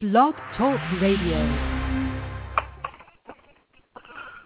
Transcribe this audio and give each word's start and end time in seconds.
Blog 0.00 0.36
Talk 0.56 0.78
Radio. 1.02 1.38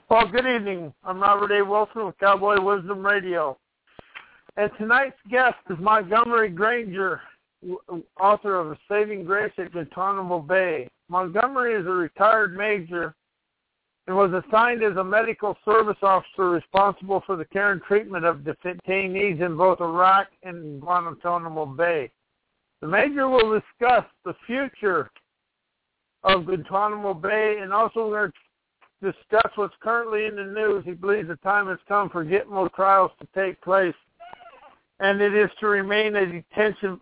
Well, 0.08 0.26
good 0.26 0.46
evening. 0.46 0.94
I'm 1.04 1.21
Robert 1.21 1.52
A. 1.52 1.62
Wilson 1.62 2.06
with 2.06 2.17
Cowboy 2.17 2.58
Wisdom 2.58 3.04
Radio. 3.04 3.58
And 4.57 4.70
tonight's 4.78 5.18
guest 5.30 5.57
is 5.68 5.76
Montgomery 5.78 6.49
Granger, 6.49 7.20
author 8.18 8.61
of 8.61 8.79
Saving 8.88 9.27
Grace 9.27 9.52
at 9.59 9.73
Guantanamo 9.73 10.38
Bay. 10.38 10.88
Montgomery 11.11 11.75
is 11.75 11.87
a 11.87 11.91
retired 11.91 12.57
major 12.57 13.14
and 14.07 14.16
was 14.16 14.32
assigned 14.32 14.82
as 14.82 14.96
a 14.96 15.05
medical 15.05 15.59
service 15.66 15.98
officer 16.00 16.48
responsible 16.48 17.23
for 17.27 17.37
the 17.37 17.45
care 17.45 17.73
and 17.73 17.82
treatment 17.82 18.25
of 18.25 18.39
detainees 18.39 19.45
in 19.45 19.59
both 19.59 19.82
Iraq 19.82 20.29
and 20.45 20.80
Guantanamo 20.80 21.66
Bay. 21.66 22.11
The 22.80 22.89
major 22.89 23.29
will 23.29 23.61
discuss 23.61 24.07
the 24.25 24.34
future 24.46 25.11
of 26.25 26.46
Guantanamo 26.46 27.14
Bay, 27.14 27.59
and 27.60 27.73
also 27.73 28.09
we're 28.09 28.28
going 28.28 28.33
to 29.02 29.12
discuss 29.12 29.52
what's 29.56 29.74
currently 29.80 30.27
in 30.27 30.37
the 30.37 30.45
news. 30.45 30.84
He 30.84 30.92
believes 30.92 31.29
the 31.29 31.37
time 31.37 31.66
has 31.69 31.79
come 31.88 32.10
for 32.10 32.24
Gitmo 32.24 32.73
trials 32.74 33.10
to 33.20 33.27
take 33.34 33.60
place, 33.60 33.95
and 35.01 35.20
it 35.20 35.34
is 35.34 35.51
to 35.60 35.66
remain 35.66 36.16
a 36.16 36.27
detention 36.27 37.01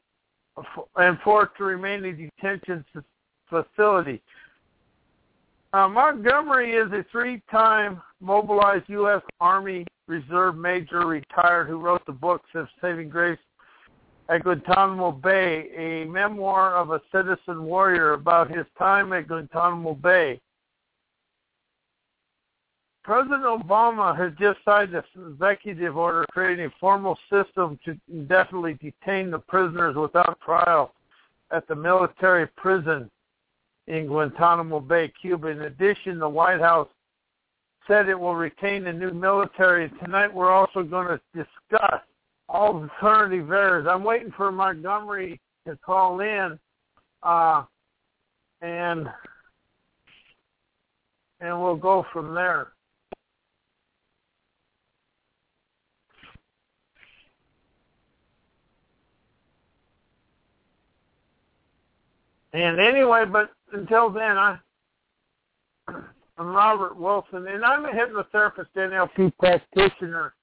and 0.96 1.18
for 1.24 1.44
it 1.44 1.50
to 1.58 1.64
remain 1.64 2.04
a 2.04 2.12
detention 2.12 2.84
facility. 3.48 4.20
Uh, 5.72 5.88
Montgomery 5.88 6.72
is 6.72 6.90
a 6.92 7.04
three-time 7.12 8.02
mobilized 8.20 8.84
U.S. 8.88 9.22
Army 9.40 9.86
Reserve 10.08 10.56
Major 10.56 11.06
retired 11.06 11.68
who 11.68 11.78
wrote 11.78 12.04
the 12.06 12.12
books 12.12 12.48
of 12.54 12.66
Saving 12.80 13.08
Grace 13.08 13.38
at 14.30 14.44
Guantanamo 14.44 15.10
Bay, 15.10 15.70
a 15.76 16.04
memoir 16.08 16.76
of 16.76 16.90
a 16.92 17.00
citizen 17.10 17.64
warrior 17.64 18.12
about 18.12 18.48
his 18.48 18.64
time 18.78 19.12
at 19.12 19.26
Guantanamo 19.26 19.94
Bay. 19.94 20.40
President 23.02 23.42
Obama 23.42 24.16
has 24.16 24.32
just 24.38 24.58
signed 24.64 24.94
an 24.94 25.02
executive 25.32 25.96
order 25.96 26.24
creating 26.30 26.66
a 26.66 26.70
formal 26.78 27.18
system 27.28 27.76
to 27.84 27.98
indefinitely 28.12 28.74
detain 28.74 29.32
the 29.32 29.38
prisoners 29.38 29.96
without 29.96 30.38
trial 30.44 30.92
at 31.50 31.66
the 31.66 31.74
military 31.74 32.46
prison 32.56 33.10
in 33.88 34.06
Guantanamo 34.06 34.78
Bay, 34.78 35.12
Cuba. 35.20 35.48
In 35.48 35.62
addition, 35.62 36.20
the 36.20 36.28
White 36.28 36.60
House 36.60 36.88
said 37.88 38.08
it 38.08 38.18
will 38.18 38.36
retain 38.36 38.86
a 38.86 38.92
new 38.92 39.10
military. 39.10 39.90
Tonight 40.04 40.32
we're 40.32 40.52
also 40.52 40.84
going 40.84 41.08
to 41.08 41.20
discuss 41.34 42.00
current 42.98 43.32
affairs. 43.32 43.86
I'm 43.88 44.04
waiting 44.04 44.32
for 44.36 44.50
Montgomery 44.50 45.40
to 45.66 45.76
call 45.76 46.20
in, 46.20 46.58
uh, 47.22 47.64
and 48.60 49.08
and 51.40 51.62
we'll 51.62 51.76
go 51.76 52.04
from 52.12 52.34
there. 52.34 52.68
And 62.52 62.80
anyway, 62.80 63.24
but 63.30 63.50
until 63.72 64.10
then, 64.10 64.36
I 64.36 64.58
I'm 65.88 66.54
Robert 66.54 66.96
Wilson, 66.96 67.46
and 67.46 67.64
I'm 67.64 67.84
a 67.84 67.90
hypnotherapist 67.90 68.66
NLP 68.76 69.32
practitioner 69.38 70.34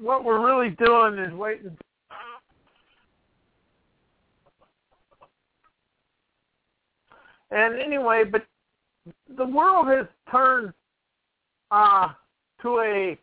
what 0.00 0.24
we're 0.24 0.44
really 0.44 0.70
doing 0.70 1.18
is 1.18 1.32
waiting. 1.32 1.76
And 7.50 7.78
anyway, 7.78 8.24
but 8.24 8.44
the 9.36 9.46
world 9.46 9.86
has 9.88 10.06
turned 10.30 10.72
uh, 11.70 12.08
to 12.62 12.80
a 12.80 13.18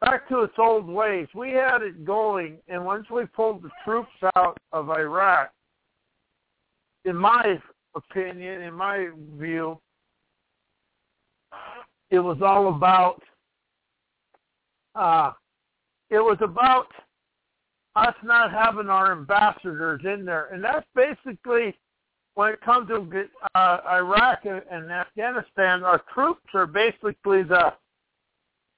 back 0.00 0.28
to 0.28 0.42
its 0.42 0.54
old 0.58 0.88
ways. 0.88 1.28
We 1.34 1.50
had 1.50 1.82
it 1.82 2.04
going, 2.04 2.56
and 2.68 2.84
once 2.84 3.08
we 3.10 3.26
pulled 3.26 3.62
the 3.62 3.70
troops 3.84 4.10
out 4.34 4.58
of 4.72 4.88
Iraq, 4.90 5.52
in 7.04 7.16
my 7.16 7.58
opinion, 7.94 8.62
in 8.62 8.74
my 8.74 9.10
view, 9.38 9.78
it 12.10 12.18
was 12.18 12.38
all 12.42 12.68
about 12.68 13.22
uh, 14.94 15.32
it 16.10 16.18
was 16.18 16.38
about 16.40 16.88
us 17.96 18.14
not 18.22 18.52
having 18.52 18.88
our 18.88 19.12
ambassadors 19.12 20.00
in 20.04 20.24
there, 20.24 20.46
and 20.52 20.62
that's 20.62 20.86
basically 20.94 21.76
when 22.34 22.52
it 22.52 22.60
comes 22.60 22.88
to 22.88 23.28
uh, 23.54 23.78
Iraq 23.90 24.44
and, 24.44 24.90
Afghanistan. 24.90 25.84
Our 25.84 26.02
troops 26.12 26.46
are 26.54 26.66
basically 26.66 27.42
the 27.42 27.72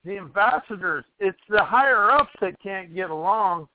the 0.05 0.19
ambassadors. 0.19 1.05
It's 1.21 1.39
the 1.49 1.63
higher 1.63 2.11
ups 2.11 2.33
that 2.41 2.61
can't 2.61 2.93
get 2.93 3.11
along, 3.11 3.69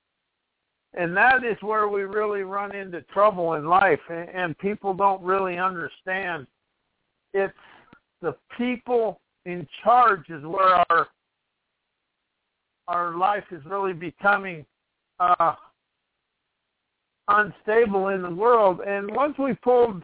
and 0.92 1.16
that 1.16 1.42
is 1.42 1.56
where 1.62 1.88
we 1.88 2.02
really 2.02 2.42
run 2.42 2.74
into 2.74 3.00
trouble 3.02 3.54
in 3.54 3.64
life, 3.64 4.00
and, 4.10 4.28
and 4.28 4.58
people 4.58 4.92
don't 4.92 5.22
really 5.22 5.56
understand. 5.56 6.46
It's 7.32 7.54
the 8.20 8.36
people 8.58 9.20
in 9.46 9.66
charge 9.82 10.28
is 10.28 10.44
where 10.44 10.84
our 10.90 11.08
our 12.88 13.16
life 13.16 13.44
is 13.50 13.62
really 13.66 13.92
becoming 13.92 14.64
uh, 15.20 15.54
unstable 17.28 18.08
in 18.08 18.22
the 18.22 18.30
world. 18.30 18.80
And 18.80 19.14
once 19.14 19.36
we 19.38 19.52
pulled 19.54 20.02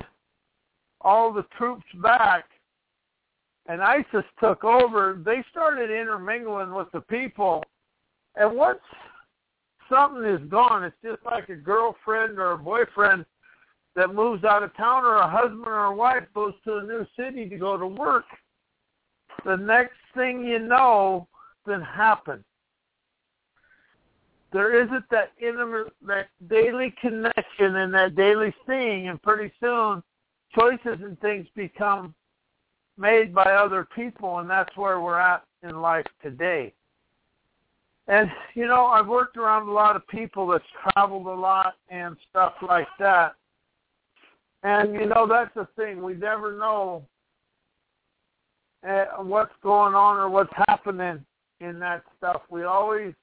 all 1.00 1.32
the 1.32 1.46
troops 1.56 1.86
back 2.02 2.44
and 3.66 3.82
ISIS 3.82 4.24
took 4.38 4.62
over, 4.64 5.18
they 5.24 5.42
started 5.50 5.90
intermingling 5.90 6.74
with 6.74 6.88
the 6.92 7.00
people. 7.00 7.64
And 8.36 8.54
once 8.54 8.80
something 9.90 10.24
is 10.24 10.46
gone, 10.50 10.84
it's 10.84 10.96
just 11.02 11.24
like 11.24 11.48
a 11.48 11.56
girlfriend 11.56 12.38
or 12.38 12.52
a 12.52 12.58
boyfriend 12.58 13.24
that 13.96 14.14
moves 14.14 14.44
out 14.44 14.62
of 14.62 14.76
town 14.76 15.04
or 15.04 15.16
a 15.16 15.30
husband 15.30 15.66
or 15.66 15.84
a 15.84 15.94
wife 15.94 16.24
goes 16.34 16.52
to 16.64 16.78
a 16.78 16.82
new 16.82 17.06
city 17.18 17.48
to 17.48 17.56
go 17.56 17.78
to 17.78 17.86
work. 17.86 18.24
The 19.46 19.56
next 19.56 19.96
thing 20.14 20.44
you 20.44 20.58
know, 20.58 21.28
then 21.64 21.80
happens 21.80 22.44
there 24.54 24.84
isn't 24.84 25.04
that 25.10 25.32
intimate, 25.42 25.92
that 26.06 26.28
daily 26.48 26.94
connection 27.00 27.74
and 27.74 27.92
that 27.92 28.14
daily 28.14 28.54
seeing, 28.68 29.08
and 29.08 29.20
pretty 29.20 29.52
soon 29.60 30.00
choices 30.54 31.00
and 31.02 31.20
things 31.20 31.48
become 31.56 32.14
made 32.96 33.34
by 33.34 33.42
other 33.42 33.84
people, 33.96 34.38
and 34.38 34.48
that's 34.48 34.74
where 34.76 35.00
we're 35.00 35.18
at 35.18 35.42
in 35.64 35.80
life 35.82 36.06
today. 36.22 36.72
And 38.06 38.30
you 38.54 38.68
know, 38.68 38.86
I've 38.86 39.08
worked 39.08 39.36
around 39.36 39.68
a 39.68 39.72
lot 39.72 39.96
of 39.96 40.06
people 40.06 40.46
that's 40.46 40.64
traveled 40.92 41.26
a 41.26 41.34
lot 41.34 41.74
and 41.88 42.16
stuff 42.30 42.52
like 42.62 42.86
that. 43.00 43.34
And 44.62 44.94
you 44.94 45.06
know, 45.06 45.26
that's 45.26 45.52
the 45.56 45.66
thing. 45.74 46.00
We 46.00 46.14
never 46.14 46.56
know 46.56 47.04
uh, 48.88 49.06
what's 49.18 49.54
going 49.64 49.94
on 49.94 50.16
or 50.16 50.30
what's 50.30 50.52
happening 50.68 51.24
in 51.58 51.80
that 51.80 52.04
stuff. 52.18 52.42
We 52.50 52.62
always 52.62 53.14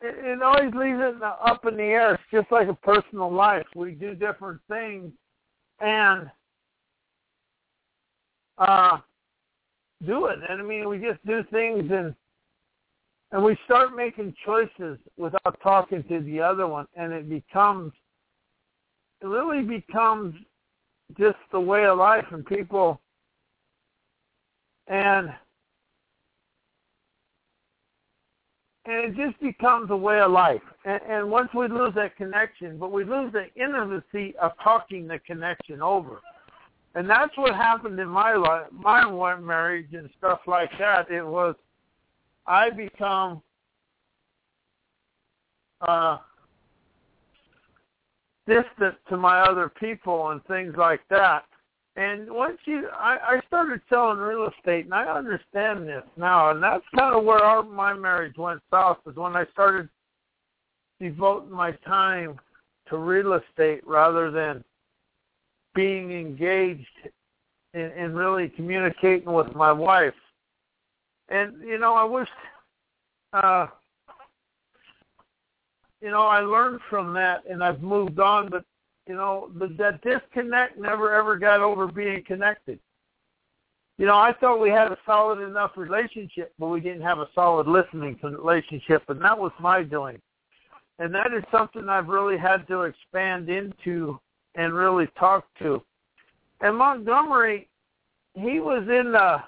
it, 0.00 0.14
it 0.24 0.42
always 0.42 0.72
leaves 0.74 1.00
it 1.00 1.22
up 1.22 1.64
in 1.66 1.76
the 1.76 1.82
air. 1.82 2.14
It's 2.14 2.22
just 2.32 2.50
like 2.52 2.68
a 2.68 2.74
personal 2.74 3.32
life. 3.32 3.66
We 3.74 3.92
do 3.92 4.14
different 4.14 4.60
things 4.68 5.12
and 5.80 6.30
uh, 8.58 8.98
do 10.06 10.26
it. 10.26 10.38
And 10.48 10.60
I 10.60 10.64
mean, 10.64 10.88
we 10.88 10.98
just 10.98 11.24
do 11.26 11.42
things 11.50 11.90
and 11.90 12.14
and 13.30 13.44
we 13.44 13.58
start 13.66 13.94
making 13.94 14.34
choices 14.44 14.98
without 15.18 15.60
talking 15.62 16.02
to 16.04 16.20
the 16.20 16.40
other 16.40 16.66
one, 16.66 16.86
and 16.96 17.12
it 17.12 17.28
becomes 17.28 17.92
it 19.20 19.26
really 19.26 19.62
becomes 19.62 20.34
just 21.18 21.36
the 21.52 21.60
way 21.60 21.84
of 21.84 21.98
life, 21.98 22.24
and 22.30 22.46
people 22.46 23.00
and 24.86 25.28
and 28.88 29.04
it 29.04 29.16
just 29.16 29.38
becomes 29.40 29.90
a 29.90 29.96
way 29.96 30.18
of 30.20 30.30
life. 30.30 30.62
And, 30.84 31.00
and 31.08 31.30
once 31.30 31.50
we 31.54 31.68
lose 31.68 31.94
that 31.94 32.16
connection, 32.16 32.78
but 32.78 32.90
we 32.90 33.04
lose 33.04 33.32
the 33.32 33.46
intimacy 33.54 34.34
of 34.40 34.52
talking 34.62 35.06
the 35.06 35.18
connection 35.20 35.82
over. 35.82 36.20
And 36.94 37.08
that's 37.08 37.36
what 37.36 37.54
happened 37.54 38.00
in 38.00 38.08
my 38.08 38.34
life, 38.34 38.66
my 38.72 39.36
marriage 39.36 39.92
and 39.92 40.08
stuff 40.16 40.40
like 40.46 40.70
that. 40.78 41.10
It 41.10 41.22
was 41.22 41.54
I 42.46 42.70
become 42.70 43.42
uh, 45.82 46.18
distant 48.46 48.94
to 49.10 49.18
my 49.18 49.40
other 49.40 49.68
people 49.68 50.30
and 50.30 50.42
things 50.46 50.74
like 50.78 51.02
that. 51.10 51.44
And 51.98 52.30
once 52.30 52.58
you, 52.64 52.88
I, 52.94 53.18
I 53.20 53.40
started 53.48 53.80
selling 53.88 54.18
real 54.18 54.48
estate, 54.56 54.84
and 54.84 54.94
I 54.94 55.02
understand 55.06 55.88
this 55.88 56.04
now, 56.16 56.52
and 56.52 56.62
that's 56.62 56.84
kind 56.96 57.12
of 57.12 57.24
where 57.24 57.42
our, 57.42 57.64
my 57.64 57.92
marriage 57.92 58.36
went 58.38 58.60
south. 58.70 58.98
Is 59.04 59.16
when 59.16 59.34
I 59.34 59.44
started 59.52 59.88
devoting 61.00 61.50
my 61.50 61.72
time 61.84 62.38
to 62.88 62.98
real 62.98 63.32
estate 63.32 63.84
rather 63.84 64.30
than 64.30 64.62
being 65.74 66.12
engaged 66.12 66.86
in, 67.74 67.90
in 67.90 68.14
really 68.14 68.48
communicating 68.50 69.32
with 69.32 69.52
my 69.56 69.72
wife. 69.72 70.14
And 71.28 71.60
you 71.64 71.78
know, 71.78 71.94
I 71.94 72.04
wish 72.04 72.28
uh 73.32 73.66
you 76.00 76.12
know, 76.12 76.22
I 76.22 76.40
learned 76.42 76.78
from 76.88 77.12
that 77.14 77.42
and 77.50 77.62
I've 77.62 77.82
moved 77.82 78.20
on, 78.20 78.50
but 78.50 78.64
you 79.08 79.14
know, 79.14 79.50
the, 79.58 79.74
that 79.78 80.02
disconnect 80.02 80.78
never 80.78 81.14
ever 81.14 81.36
got 81.36 81.60
over 81.60 81.86
being 81.86 82.22
connected. 82.24 82.78
You 83.96 84.06
know, 84.06 84.16
I 84.16 84.32
thought 84.38 84.60
we 84.60 84.68
had 84.68 84.92
a 84.92 84.98
solid 85.04 85.40
enough 85.40 85.72
relationship, 85.76 86.52
but 86.58 86.68
we 86.68 86.80
didn't 86.80 87.02
have 87.02 87.18
a 87.18 87.28
solid 87.34 87.66
listening 87.66 88.16
relationship, 88.22 89.02
and 89.08 89.20
that 89.22 89.36
was 89.36 89.50
my 89.58 89.82
doing. 89.82 90.20
And 91.00 91.12
that 91.14 91.32
is 91.32 91.42
something 91.50 91.88
I've 91.88 92.08
really 92.08 92.38
had 92.38 92.68
to 92.68 92.82
expand 92.82 93.48
into 93.48 94.20
and 94.54 94.74
really 94.74 95.08
talk 95.18 95.46
to. 95.60 95.82
And 96.60 96.76
Montgomery, 96.76 97.68
he 98.34 98.60
was 98.60 98.82
in 98.82 99.12
the 99.12 99.38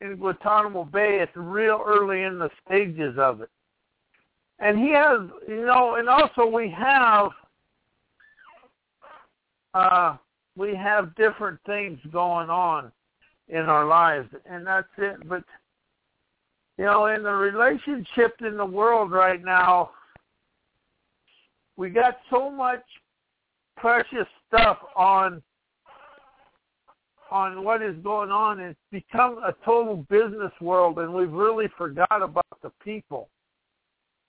in 0.00 0.16
Guantanamo 0.16 0.84
Bay 0.84 1.20
at 1.20 1.34
the 1.34 1.40
real 1.40 1.82
early 1.84 2.22
in 2.22 2.38
the 2.38 2.50
stages 2.64 3.16
of 3.18 3.42
it. 3.42 3.50
And 4.60 4.78
he 4.78 4.90
has, 4.92 5.20
you 5.46 5.66
know, 5.66 5.96
and 5.96 6.08
also 6.08 6.46
we 6.46 6.70
have 6.70 7.30
uh 9.74 10.16
we 10.56 10.74
have 10.74 11.14
different 11.14 11.58
things 11.66 11.98
going 12.12 12.50
on 12.50 12.90
in 13.48 13.62
our 13.62 13.86
lives 13.86 14.28
and 14.50 14.66
that's 14.66 14.88
it 14.98 15.16
but 15.28 15.42
you 16.76 16.84
know 16.84 17.06
in 17.06 17.22
the 17.22 17.32
relationship 17.32 18.34
in 18.40 18.56
the 18.56 18.64
world 18.64 19.10
right 19.10 19.44
now 19.44 19.90
we 21.76 21.90
got 21.90 22.18
so 22.28 22.50
much 22.50 22.82
precious 23.76 24.26
stuff 24.48 24.78
on 24.96 25.42
on 27.30 27.62
what 27.62 27.82
is 27.82 27.94
going 28.02 28.30
on. 28.30 28.60
It's 28.60 28.78
become 28.90 29.38
a 29.38 29.54
total 29.64 30.06
business 30.08 30.52
world, 30.60 30.98
and 30.98 31.12
we've 31.12 31.32
really 31.32 31.66
forgot 31.76 32.22
about 32.22 32.46
the 32.62 32.70
people. 32.82 33.28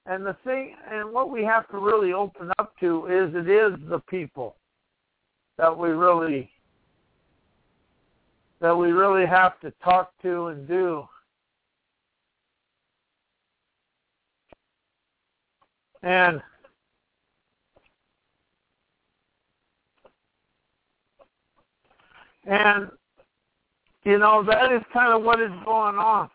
And 0.05 0.25
the 0.25 0.35
thing, 0.43 0.75
and 0.91 1.11
what 1.11 1.29
we 1.29 1.43
have 1.43 1.69
to 1.69 1.77
really 1.77 2.13
open 2.13 2.51
up 2.59 2.73
to 2.79 3.05
is 3.05 3.33
it 3.35 3.49
is 3.49 3.73
the 3.89 4.01
people 4.09 4.55
that 5.59 5.77
we 5.77 5.89
really 5.89 6.49
that 8.61 8.75
we 8.75 8.91
really 8.91 9.25
have 9.25 9.59
to 9.59 9.71
talk 9.83 10.13
to 10.21 10.47
and 10.47 10.67
do. 10.67 11.03
And 16.01 16.41
And, 22.45 22.89
you 24.05 24.17
know, 24.17 24.43
that 24.43 24.71
is 24.71 24.81
kind 24.91 25.13
of 25.13 25.23
what 25.23 25.39
is 25.39 25.51
going 25.65 25.97
on. 25.97 26.29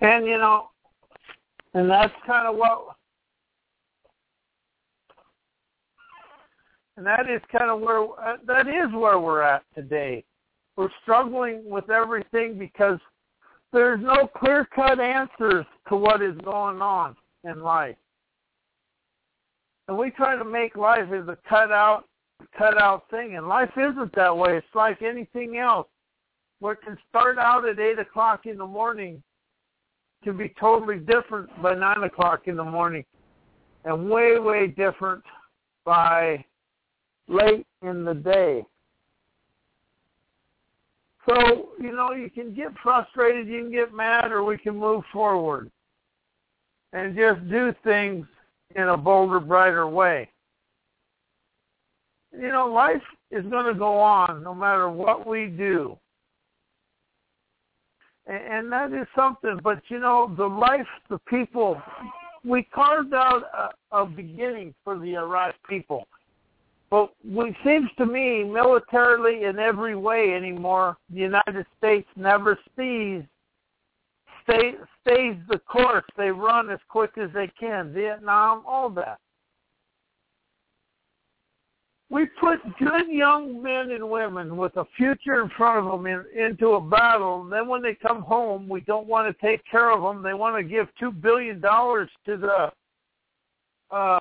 And, 0.00 0.26
you 0.26 0.38
know, 0.38 0.70
and 1.74 1.90
that's 1.90 2.12
kind 2.26 2.48
of 2.48 2.56
what, 2.56 2.96
and 6.96 7.06
that 7.06 7.28
is 7.28 7.40
kind 7.52 7.70
of 7.70 7.80
where, 7.80 8.02
uh, 8.02 8.36
that 8.46 8.66
is 8.66 8.92
where 8.94 9.18
we're 9.18 9.42
at 9.42 9.62
today. 9.74 10.24
We're 10.76 10.88
struggling 11.02 11.68
with 11.68 11.90
everything 11.90 12.58
because 12.58 12.98
there's 13.72 14.00
no 14.00 14.26
clear-cut 14.26 14.98
answers 14.98 15.66
to 15.88 15.96
what 15.96 16.22
is 16.22 16.36
going 16.44 16.80
on 16.80 17.14
in 17.44 17.62
life. 17.62 17.96
And 19.86 19.98
we 19.98 20.10
try 20.10 20.36
to 20.36 20.44
make 20.44 20.76
life 20.76 21.12
as 21.12 21.28
a 21.28 21.36
cut-out, 21.48 22.04
cut-out 22.56 23.04
thing, 23.10 23.36
and 23.36 23.48
life 23.48 23.70
isn't 23.76 24.14
that 24.14 24.36
way. 24.36 24.56
It's 24.56 24.66
like 24.74 25.02
anything 25.02 25.58
else. 25.58 25.88
What 26.60 26.82
can 26.82 26.96
start 27.08 27.38
out 27.38 27.68
at 27.68 27.78
8 27.78 27.98
o'clock 27.98 28.46
in 28.46 28.56
the 28.56 28.66
morning 28.66 29.22
can 30.22 30.36
be 30.36 30.52
totally 30.60 30.98
different 30.98 31.50
by 31.62 31.74
9 31.74 32.04
o'clock 32.04 32.42
in 32.46 32.56
the 32.56 32.64
morning 32.64 33.04
and 33.84 34.10
way, 34.10 34.38
way 34.38 34.66
different 34.66 35.22
by 35.84 36.44
late 37.28 37.66
in 37.82 38.04
the 38.04 38.14
day. 38.14 38.64
So, 41.28 41.70
you 41.80 41.92
know, 41.92 42.12
you 42.12 42.30
can 42.30 42.54
get 42.54 42.68
frustrated, 42.82 43.46
you 43.46 43.62
can 43.62 43.70
get 43.70 43.94
mad, 43.94 44.32
or 44.32 44.42
we 44.42 44.58
can 44.58 44.76
move 44.76 45.04
forward 45.12 45.70
and 46.92 47.16
just 47.16 47.48
do 47.48 47.72
things 47.84 48.26
in 48.74 48.88
a 48.88 48.96
bolder, 48.96 49.40
brighter 49.40 49.88
way. 49.88 50.28
You 52.32 52.48
know, 52.48 52.66
life 52.66 53.02
is 53.30 53.44
going 53.46 53.66
to 53.66 53.78
go 53.78 53.98
on 53.98 54.42
no 54.42 54.54
matter 54.54 54.88
what 54.88 55.26
we 55.26 55.46
do. 55.46 55.98
And 58.30 58.70
that 58.70 58.92
is 58.92 59.08
something, 59.16 59.58
but 59.64 59.82
you 59.88 59.98
know, 59.98 60.32
the 60.36 60.46
life, 60.46 60.86
the 61.08 61.18
people, 61.18 61.82
we 62.44 62.62
carved 62.62 63.12
out 63.12 63.42
a, 63.92 63.96
a 63.96 64.06
beginning 64.06 64.72
for 64.84 64.96
the 64.98 65.14
Iraq 65.14 65.56
people. 65.68 66.06
But 66.90 67.12
it 67.24 67.56
seems 67.64 67.90
to 67.98 68.06
me, 68.06 68.44
militarily 68.44 69.44
in 69.44 69.58
every 69.58 69.96
way 69.96 70.34
anymore, 70.34 70.96
the 71.12 71.20
United 71.20 71.66
States 71.78 72.08
never 72.16 72.56
sees 72.76 73.24
stay, 74.44 74.74
stays 75.00 75.36
the 75.48 75.58
course. 75.58 76.04
They 76.16 76.30
run 76.30 76.70
as 76.70 76.80
quick 76.88 77.12
as 77.16 77.30
they 77.34 77.50
can. 77.58 77.92
Vietnam, 77.92 78.62
all 78.66 78.90
that. 78.90 79.18
We 82.10 82.26
put 82.40 82.58
good 82.78 83.08
young 83.08 83.62
men 83.62 83.92
and 83.92 84.10
women 84.10 84.56
with 84.56 84.76
a 84.76 84.84
future 84.96 85.42
in 85.42 85.48
front 85.50 85.86
of 85.86 85.92
them 85.92 86.06
in, 86.06 86.24
into 86.36 86.70
a 86.72 86.80
battle. 86.80 87.42
And 87.42 87.52
then 87.52 87.68
when 87.68 87.82
they 87.82 87.94
come 87.94 88.22
home, 88.22 88.68
we 88.68 88.80
don't 88.80 89.06
want 89.06 89.28
to 89.28 89.46
take 89.46 89.62
care 89.70 89.92
of 89.92 90.02
them. 90.02 90.20
They 90.20 90.34
want 90.34 90.56
to 90.56 90.64
give 90.64 90.88
two 90.98 91.12
billion 91.12 91.60
dollars 91.60 92.10
to 92.26 92.36
the 92.36 92.72
uh, 93.94 94.18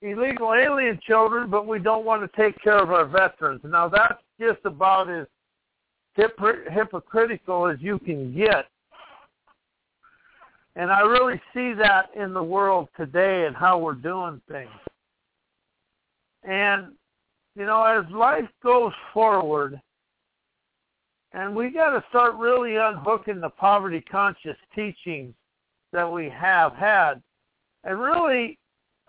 illegal 0.00 0.54
alien 0.54 0.98
children, 1.06 1.50
but 1.50 1.66
we 1.66 1.78
don't 1.78 2.06
want 2.06 2.22
to 2.22 2.42
take 2.42 2.60
care 2.62 2.82
of 2.82 2.90
our 2.90 3.06
veterans. 3.06 3.60
Now 3.64 3.88
that's 3.88 4.22
just 4.40 4.60
about 4.64 5.10
as 5.10 5.26
hypocritical 6.16 7.66
as 7.66 7.76
you 7.80 7.98
can 7.98 8.34
get. 8.34 8.66
And 10.76 10.90
I 10.90 11.00
really 11.00 11.40
see 11.52 11.72
that 11.74 12.10
in 12.16 12.32
the 12.32 12.42
world 12.42 12.88
today 12.96 13.46
and 13.46 13.54
how 13.54 13.78
we're 13.78 13.92
doing 13.92 14.40
things. 14.50 14.70
And, 16.44 16.92
you 17.56 17.66
know, 17.66 17.82
as 17.84 18.04
life 18.12 18.48
goes 18.62 18.92
forward, 19.12 19.80
and 21.32 21.54
we 21.54 21.70
got 21.70 21.90
to 21.90 22.04
start 22.10 22.36
really 22.36 22.76
unhooking 22.76 23.40
the 23.40 23.50
poverty 23.50 24.00
conscious 24.00 24.56
teachings 24.74 25.34
that 25.92 26.10
we 26.10 26.28
have 26.28 26.74
had. 26.74 27.14
And 27.82 27.98
really 27.98 28.58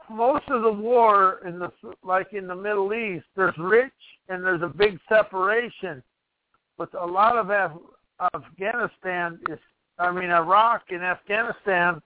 most 0.09 0.45
of 0.49 0.63
the 0.63 0.71
war 0.71 1.39
in 1.47 1.59
the 1.59 1.71
like 2.03 2.33
in 2.33 2.47
the 2.47 2.55
Middle 2.55 2.93
East, 2.93 3.25
there's 3.35 3.57
rich 3.57 3.91
and 4.29 4.43
there's 4.43 4.61
a 4.61 4.67
big 4.67 4.99
separation, 5.09 6.01
but 6.77 6.89
a 6.99 7.05
lot 7.05 7.37
of 7.37 7.49
Af- 7.49 8.31
Afghanistan 8.33 9.39
is, 9.49 9.59
I 9.99 10.11
mean, 10.11 10.29
Iraq 10.29 10.83
and 10.89 11.03
Afghanistan 11.03 12.01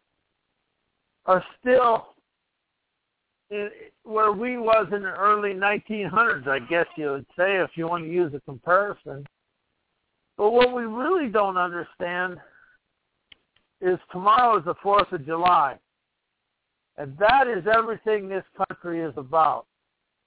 are 1.26 1.44
still 1.60 2.16
Uh, 3.52 3.66
where 4.04 4.32
we 4.32 4.58
was 4.58 4.88
in 4.92 5.02
the 5.02 5.10
early 5.10 5.54
1900s, 5.54 6.48
I 6.48 6.60
guess 6.60 6.86
you 6.96 7.12
would 7.12 7.26
say, 7.36 7.58
if 7.58 7.72
you 7.76 7.88
want 7.88 8.04
to 8.04 8.12
use 8.12 8.32
a 8.36 8.40
comparison. 8.42 9.26
But 10.38 10.52
what 10.52 10.74
we 10.74 10.84
really 10.84 11.30
don't 11.30 11.58
understand 11.58 12.38
is 13.82 13.98
tomorrow 14.12 14.60
is 14.60 14.66
the 14.66 14.76
4th 14.76 15.12
of 15.12 15.26
July. 15.26 15.78
And 16.98 17.18
that 17.18 17.48
is 17.48 17.66
everything 17.66 18.30
this 18.30 18.44
country 18.56 19.02
is 19.02 19.14
about. 19.18 19.66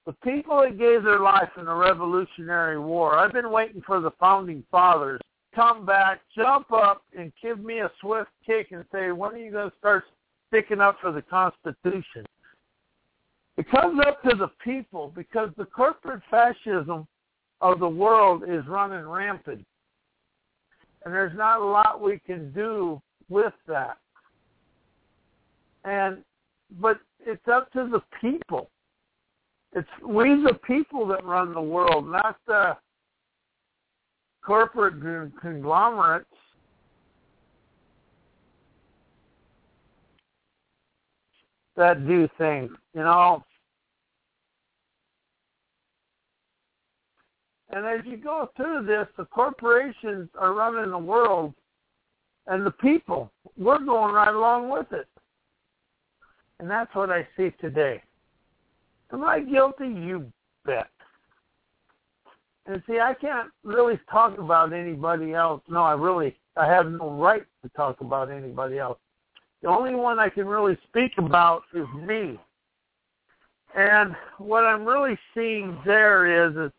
The 0.04 0.14
people 0.24 0.60
that 0.62 0.78
gave 0.78 1.04
their 1.04 1.20
life 1.20 1.50
in 1.56 1.66
the 1.66 1.74
Revolutionary 1.74 2.80
War, 2.80 3.16
I've 3.16 3.32
been 3.32 3.52
waiting 3.52 3.82
for 3.86 4.00
the 4.00 4.10
founding 4.18 4.64
fathers 4.70 5.20
come 5.54 5.86
back, 5.86 6.20
jump 6.34 6.72
up, 6.72 7.02
and 7.16 7.32
give 7.42 7.60
me 7.60 7.80
a 7.80 7.90
swift 8.00 8.30
kick 8.44 8.68
and 8.72 8.84
say, 8.92 9.12
when 9.12 9.32
are 9.32 9.38
you 9.38 9.52
going 9.52 9.70
to 9.70 9.76
start 9.78 10.04
sticking 10.48 10.80
up 10.80 10.96
for 11.00 11.12
the 11.12 11.22
Constitution? 11.22 12.24
It 13.56 13.70
comes 13.70 14.00
up 14.06 14.22
to 14.22 14.36
the 14.36 14.50
people 14.64 15.12
because 15.14 15.50
the 15.56 15.66
corporate 15.66 16.22
fascism 16.30 17.06
of 17.60 17.78
the 17.78 17.88
world 17.88 18.44
is 18.48 18.66
running 18.66 19.06
rampant. 19.06 19.64
And 21.04 21.12
there's 21.12 21.36
not 21.36 21.60
a 21.60 21.64
lot 21.64 22.00
we 22.00 22.18
can 22.18 22.52
do 22.52 23.00
with 23.28 23.52
that. 23.66 23.98
And 25.84 26.18
but 26.80 26.98
it's 27.20 27.46
up 27.48 27.70
to 27.72 27.88
the 27.88 28.00
people. 28.20 28.70
It's 29.74 29.88
we 30.06 30.28
the 30.42 30.58
people 30.66 31.06
that 31.08 31.24
run 31.24 31.52
the 31.52 31.60
world, 31.60 32.08
not 32.08 32.36
the 32.46 32.76
corporate 34.44 35.00
conglomerates 35.40 36.26
that 41.76 42.06
do 42.06 42.28
things. 42.38 42.70
You 42.94 43.02
know, 43.02 43.44
And 47.72 47.86
as 47.86 48.00
you 48.04 48.18
go 48.18 48.50
through 48.54 48.84
this, 48.86 49.06
the 49.16 49.24
corporations 49.24 50.28
are 50.38 50.52
running 50.52 50.90
the 50.90 50.98
world, 50.98 51.54
and 52.46 52.66
the 52.66 52.70
people, 52.70 53.32
we're 53.56 53.78
going 53.78 54.14
right 54.14 54.34
along 54.34 54.68
with 54.68 54.92
it. 54.92 55.08
And 56.60 56.68
that's 56.70 56.94
what 56.94 57.10
I 57.10 57.26
see 57.36 57.50
today. 57.60 58.02
Am 59.12 59.24
I 59.24 59.40
guilty? 59.40 59.86
You 59.86 60.30
bet. 60.66 60.88
And 62.66 62.82
see, 62.86 63.00
I 63.00 63.14
can't 63.14 63.50
really 63.64 63.98
talk 64.10 64.38
about 64.38 64.72
anybody 64.72 65.32
else. 65.32 65.62
No, 65.68 65.82
I 65.82 65.94
really, 65.94 66.36
I 66.56 66.66
have 66.66 66.86
no 66.86 67.10
right 67.10 67.44
to 67.62 67.70
talk 67.70 68.00
about 68.02 68.30
anybody 68.30 68.78
else. 68.78 68.98
The 69.62 69.68
only 69.68 69.94
one 69.94 70.18
I 70.18 70.28
can 70.28 70.46
really 70.46 70.76
speak 70.88 71.12
about 71.18 71.62
is 71.72 71.86
me. 72.06 72.38
And 73.74 74.14
what 74.38 74.64
I'm 74.64 74.84
really 74.84 75.18
seeing 75.34 75.78
there 75.86 76.48
is, 76.48 76.56
is 76.56 76.72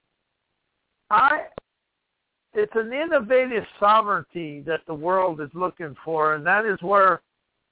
I 1.10 1.46
it's 2.54 2.76
an 2.76 2.94
innovative 2.94 3.64
sovereignty 3.80 4.62
that 4.68 4.82
the 4.86 4.94
world 4.94 5.42
is 5.42 5.50
looking 5.56 5.96
for, 6.06 6.36
and 6.36 6.46
that 6.46 6.66
is 6.66 6.78
where 6.82 7.22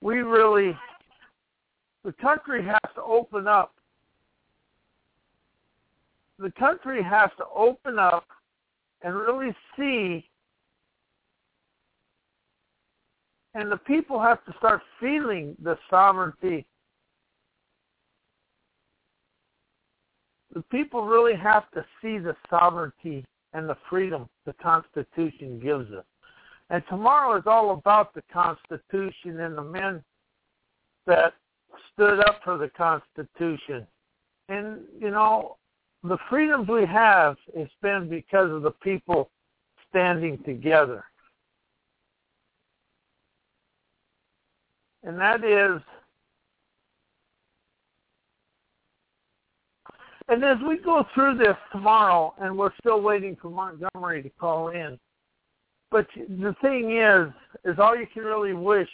we 0.01 0.19
really 0.19 0.75
the 2.03 2.13
country 2.13 2.65
has 2.65 2.79
to 2.95 3.03
open 3.03 3.47
up. 3.47 3.75
The 6.39 6.51
country 6.57 7.03
has 7.03 7.29
to 7.37 7.43
open 7.55 7.99
up 7.99 8.25
and 9.03 9.15
really 9.15 9.55
see 9.77 10.27
and 13.53 13.71
the 13.71 13.77
people 13.77 14.19
have 14.19 14.43
to 14.45 14.53
start 14.57 14.81
feeling 14.99 15.55
the 15.61 15.77
sovereignty. 15.89 16.65
The 20.53 20.61
people 20.63 21.05
really 21.05 21.35
have 21.35 21.69
to 21.71 21.85
see 22.01 22.17
the 22.17 22.35
sovereignty 22.49 23.25
and 23.53 23.67
the 23.67 23.77
freedom 23.89 24.29
the 24.45 24.53
Constitution 24.53 25.59
gives 25.59 25.91
us. 25.91 26.05
And 26.69 26.83
tomorrow 26.89 27.37
is 27.37 27.43
all 27.45 27.71
about 27.71 28.13
the 28.13 28.23
Constitution 28.31 29.41
and 29.41 29.57
the 29.57 29.63
men 29.63 30.03
that 31.05 31.33
stood 31.93 32.19
up 32.21 32.39
for 32.43 32.57
the 32.57 32.69
Constitution. 32.69 33.85
And, 34.47 34.79
you 34.99 35.11
know, 35.11 35.57
the 36.03 36.17
freedoms 36.29 36.67
we 36.69 36.85
have 36.85 37.35
has 37.57 37.67
been 37.81 38.09
because 38.09 38.49
of 38.49 38.61
the 38.61 38.71
people 38.71 39.29
standing 39.89 40.41
together. 40.43 41.03
And 45.03 45.19
that 45.19 45.43
is 45.43 45.81
And 50.31 50.45
as 50.45 50.57
we 50.65 50.77
go 50.77 51.05
through 51.13 51.37
this 51.37 51.57
tomorrow, 51.73 52.33
and 52.39 52.57
we're 52.57 52.71
still 52.79 53.01
waiting 53.01 53.35
for 53.41 53.49
Montgomery 53.49 54.23
to 54.23 54.29
call 54.29 54.69
in, 54.69 54.97
but 55.89 56.07
the 56.15 56.55
thing 56.61 56.95
is, 56.95 57.27
is 57.65 57.77
all 57.79 57.97
you 57.97 58.07
can 58.07 58.23
really 58.23 58.53
wish 58.53 58.87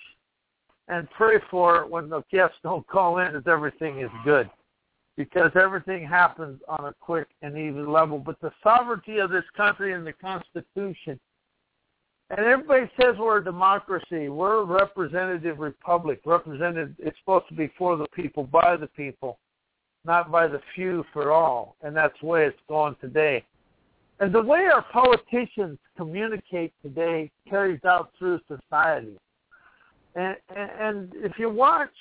and 0.87 1.07
pray 1.11 1.35
for 1.51 1.85
when 1.85 2.09
the 2.09 2.23
guests 2.31 2.57
don't 2.63 2.87
call 2.87 3.19
in 3.19 3.35
is 3.35 3.43
everything 3.45 3.99
is 3.99 4.09
good, 4.25 4.49
because 5.15 5.51
everything 5.53 6.07
happens 6.07 6.59
on 6.67 6.85
a 6.85 6.93
quick 6.99 7.27
and 7.43 7.55
even 7.55 7.91
level. 7.91 8.17
But 8.17 8.41
the 8.41 8.51
sovereignty 8.63 9.19
of 9.19 9.29
this 9.29 9.45
country 9.55 9.93
and 9.93 10.07
the 10.07 10.13
Constitution, 10.13 11.19
and 12.29 12.39
everybody 12.39 12.89
says 12.99 13.15
we're 13.17 13.37
a 13.37 13.43
democracy, 13.43 14.29
we're 14.29 14.61
a 14.61 14.65
representative 14.65 15.59
republic. 15.59 16.21
Represented, 16.25 16.95
it's 16.99 17.17
supposed 17.19 17.47
to 17.49 17.53
be 17.53 17.71
for 17.77 17.95
the 17.95 18.07
people, 18.13 18.43
by 18.43 18.75
the 18.75 18.87
people 18.87 19.39
not 20.07 20.31
by 20.31 20.47
the 20.47 20.61
few 20.73 21.05
for 21.13 21.31
all. 21.31 21.75
And 21.83 21.95
that's 21.95 22.15
the 22.21 22.27
way 22.27 22.45
it's 22.45 22.57
going 22.67 22.95
today. 22.99 23.43
And 24.19 24.33
the 24.33 24.41
way 24.41 24.65
our 24.73 24.83
politicians 24.91 25.77
communicate 25.95 26.73
today 26.81 27.29
carries 27.47 27.83
out 27.85 28.11
through 28.17 28.39
society. 28.47 29.19
And, 30.15 30.37
and, 30.55 30.71
and 30.79 31.11
if 31.17 31.33
you 31.37 31.49
watch 31.49 31.91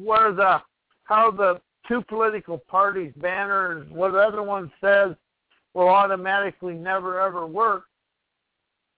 where 0.00 0.32
the 0.32 0.60
how 1.04 1.30
the 1.30 1.60
two 1.88 2.02
political 2.02 2.58
parties 2.58 3.12
banners, 3.16 3.90
what 3.90 4.12
the 4.12 4.18
other 4.18 4.42
one 4.42 4.70
says 4.80 5.16
will 5.72 5.88
automatically 5.88 6.74
never 6.74 7.18
ever 7.20 7.46
work, 7.46 7.84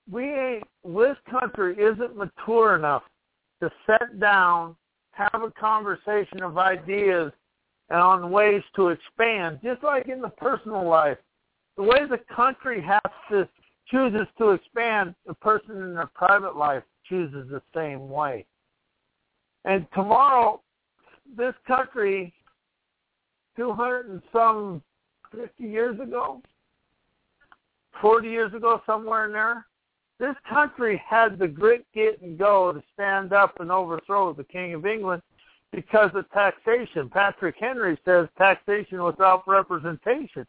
we 0.09 0.25
ain't, 0.25 0.64
this 0.85 1.16
country 1.30 1.76
isn't 1.76 2.16
mature 2.16 2.76
enough 2.76 3.02
to 3.61 3.71
sit 3.87 4.21
down, 4.21 4.76
have 5.12 5.42
a 5.42 5.50
conversation 5.50 6.42
of 6.42 6.59
ideas, 6.59 7.33
and 7.90 7.99
on 7.99 8.30
ways 8.30 8.62
to 8.76 8.88
expand, 8.88 9.59
just 9.62 9.83
like 9.83 10.09
in 10.09 10.21
the 10.21 10.28
personal 10.28 10.88
life. 10.88 11.19
The 11.76 11.83
way 11.83 12.07
the 12.09 12.21
country 12.35 12.83
has 12.83 13.00
to 13.30 13.49
chooses 13.90 14.26
to 14.38 14.50
expand, 14.50 15.14
the 15.26 15.35
person 15.35 15.83
in 15.83 15.95
their 15.95 16.11
private 16.14 16.57
life 16.57 16.83
chooses 17.09 17.49
the 17.50 17.62
same 17.75 18.09
way. 18.09 18.47
And 19.64 19.87
tomorrow, 19.95 20.62
this 21.37 21.54
country, 21.66 22.33
200 23.57 24.09
and 24.09 24.23
some 24.33 24.83
50 25.33 25.64
years 25.64 25.99
ago, 26.00 26.40
40 28.00 28.28
years 28.28 28.54
ago, 28.54 28.80
somewhere 28.87 29.26
in 29.26 29.33
there, 29.33 29.66
this 30.20 30.36
country 30.48 31.02
had 31.08 31.38
the 31.38 31.48
grit, 31.48 31.84
get, 31.94 32.20
and 32.20 32.38
go 32.38 32.72
to 32.72 32.82
stand 32.92 33.32
up 33.32 33.58
and 33.58 33.72
overthrow 33.72 34.32
the 34.34 34.44
King 34.44 34.74
of 34.74 34.84
England 34.84 35.22
because 35.72 36.10
of 36.14 36.30
taxation. 36.30 37.08
Patrick 37.08 37.56
Henry 37.58 37.98
says 38.04 38.28
taxation 38.36 39.02
without 39.02 39.42
representation. 39.48 40.46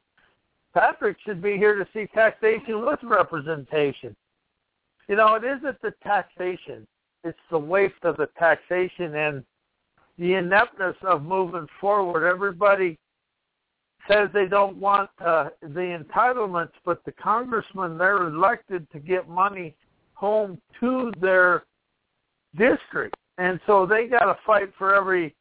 Patrick 0.74 1.18
should 1.26 1.42
be 1.42 1.58
here 1.58 1.76
to 1.76 1.88
see 1.94 2.06
taxation 2.14 2.86
with 2.86 3.00
representation. 3.02 4.16
You 5.08 5.16
know, 5.16 5.36
it 5.36 5.44
isn't 5.44 5.82
the 5.82 5.94
taxation. 6.04 6.86
It's 7.24 7.40
the 7.50 7.58
waste 7.58 8.04
of 8.04 8.18
the 8.18 8.28
taxation 8.38 9.16
and 9.16 9.44
the 10.18 10.34
ineptness 10.34 10.96
of 11.04 11.24
moving 11.24 11.68
forward. 11.80 12.28
Everybody 12.28 12.98
says 14.08 14.30
they 14.34 14.48
don't 14.48 14.78
want 14.78 15.10
uh, 15.24 15.50
the 15.62 16.04
entitlements, 16.04 16.72
but 16.86 17.04
the 17.06 17.12
congressmen, 17.12 17.98
they're 17.98 18.28
elected 18.28 18.90
to 18.92 19.00
get 19.00 19.28
money 19.28 19.76
home 20.14 20.60
to 20.80 21.12
their 21.20 21.64
district. 22.58 23.16
And 23.38 23.60
so 23.66 23.86
they 23.86 24.08
got 24.08 24.26
to 24.26 24.38
fight 24.46 24.70
for 24.78 24.94
every 24.94 25.36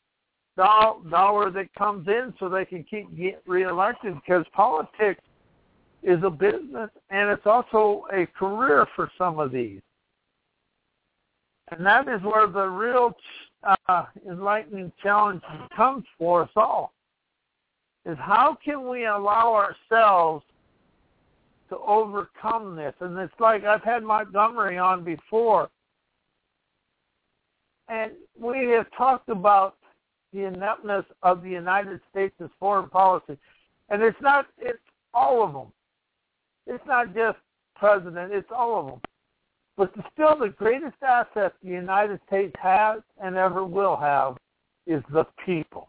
dollar 0.57 1.51
that 1.51 1.73
comes 1.75 2.07
in 2.09 2.35
so 2.39 2.49
they 2.49 2.65
can 2.65 2.85
keep 2.85 3.17
get 3.17 3.43
reelected 3.47 4.15
because 4.15 4.45
politics 4.53 5.23
is 6.03 6.19
a 6.25 6.31
business 6.31 6.91
and 7.11 7.31
it's 7.31 7.47
also 7.47 8.05
a 8.13 8.27
career 8.27 8.87
for 8.97 9.11
some 9.19 9.39
of 9.39 9.53
these. 9.53 9.81
And 11.71 11.85
that 11.87 12.09
is 12.09 12.21
where 12.23 12.47
the 12.47 12.67
real 12.67 13.13
uh, 13.89 14.05
enlightening 14.29 14.93
challenge 15.03 15.43
comes 15.77 16.05
for 16.19 16.43
us 16.43 16.51
all. 16.57 16.93
Is 18.11 18.19
how 18.19 18.57
can 18.65 18.89
we 18.89 19.07
allow 19.07 19.55
ourselves 19.55 20.45
to 21.69 21.79
overcome 21.79 22.77
this? 22.77 22.95
And 23.01 23.17
it's 23.19 23.33
like 23.39 23.65
I've 23.65 23.83
had 23.83 24.03
Montgomery 24.03 24.79
on 24.79 25.05
before 25.05 25.71
and 27.91 28.13
we 28.39 28.69
have 28.71 28.87
talked 28.97 29.29
about 29.29 29.75
the 30.33 30.45
ineptness 30.45 31.05
of 31.25 31.43
the 31.43 31.51
United 31.51 32.01
States' 32.11 32.35
foreign 32.61 32.89
policy. 32.89 33.37
And 33.89 34.01
it's 34.01 34.21
not, 34.23 34.47
it's 34.59 34.79
all 35.13 35.43
of 35.43 35.53
them. 35.53 35.73
It's 36.69 36.87
not 36.87 37.13
just 37.15 37.39
president, 37.75 38.33
it's 38.33 38.51
all 38.57 38.79
of 38.79 38.87
them. 38.87 39.01
But 39.77 39.93
still 40.13 40.39
the 40.39 40.51
greatest 40.51 41.03
asset 41.03 41.55
the 41.65 41.71
United 41.71 42.21
States 42.29 42.55
has 42.63 43.01
and 43.21 43.35
ever 43.35 43.65
will 43.65 43.97
have 43.97 44.37
is 44.87 45.03
the 45.13 45.27
people. 45.45 45.89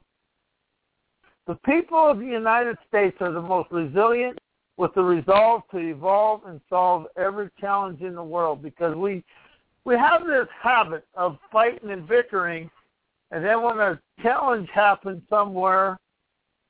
The 1.51 1.57
people 1.69 2.09
of 2.09 2.19
the 2.19 2.25
United 2.25 2.77
States 2.87 3.17
are 3.19 3.33
the 3.33 3.41
most 3.41 3.69
resilient 3.71 4.39
with 4.77 4.93
the 4.93 5.03
resolve 5.03 5.63
to 5.71 5.79
evolve 5.79 6.43
and 6.45 6.61
solve 6.69 7.07
every 7.17 7.49
challenge 7.59 7.99
in 7.99 8.15
the 8.15 8.23
world 8.23 8.63
because 8.63 8.95
we 8.95 9.21
we 9.83 9.95
have 9.95 10.25
this 10.25 10.47
habit 10.63 11.05
of 11.13 11.37
fighting 11.51 11.89
and 11.89 12.07
bickering, 12.07 12.71
and 13.31 13.43
then 13.43 13.61
when 13.61 13.77
a 13.79 13.99
challenge 14.23 14.69
happens 14.73 15.21
somewhere, 15.29 15.99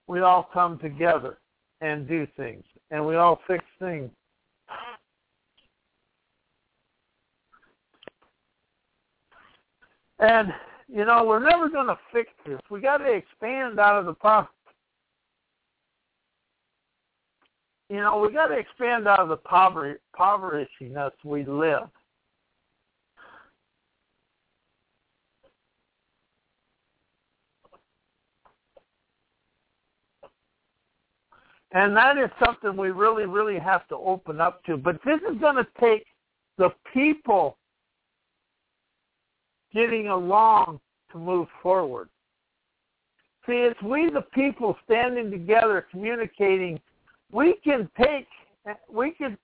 we 0.08 0.22
all 0.22 0.50
come 0.52 0.80
together 0.80 1.38
and 1.82 2.08
do 2.08 2.26
things, 2.36 2.64
and 2.90 3.06
we 3.06 3.18
all 3.18 3.40
fix 3.46 3.64
things. 3.78 4.10
And 10.18 10.52
you 10.88 11.06
know, 11.06 11.24
we're 11.24 11.48
never 11.48 11.70
going 11.70 11.86
to 11.86 12.00
fix 12.12 12.32
this. 12.48 12.60
We 12.72 12.82
got 12.82 12.98
to 12.98 13.12
expand 13.14 13.80
out 13.80 14.00
of 14.00 14.08
the 14.08 14.14
problem. 14.14 14.50
You 17.92 17.98
know, 17.98 18.20
we 18.20 18.32
got 18.32 18.48
to 18.48 18.58
expand 18.58 19.06
out 19.06 19.20
of 19.20 19.28
the 19.28 19.36
poverty, 19.36 20.00
impoverishiness 20.18 21.12
we 21.26 21.44
live. 21.44 21.90
And 31.74 31.94
that 31.98 32.18
is 32.18 32.30
something 32.44 32.78
we 32.78 32.92
really, 32.92 33.26
really 33.26 33.60
have 33.60 33.86
to 33.90 33.96
open 33.96 34.40
up 34.40 34.64
to. 34.66 34.78
But 34.78 35.02
this 35.04 35.20
is 35.30 35.38
going 35.42 35.58
to 35.58 35.68
take 35.78 36.06
the 36.58 36.70
people 36.94 37.58
getting 39.74 40.08
along 40.08 40.80
to 41.12 41.18
move 41.18 41.48
forward. 41.62 42.08
See, 43.46 43.54
it's 43.54 43.82
we 43.82 44.10
the 44.10 44.22
people 44.34 44.78
standing 44.86 45.30
together, 45.30 45.88
communicating. 45.92 46.80
We 47.32 47.56
can 47.64 47.90
take, 47.98 48.28
we 48.92 49.12
can 49.12 49.38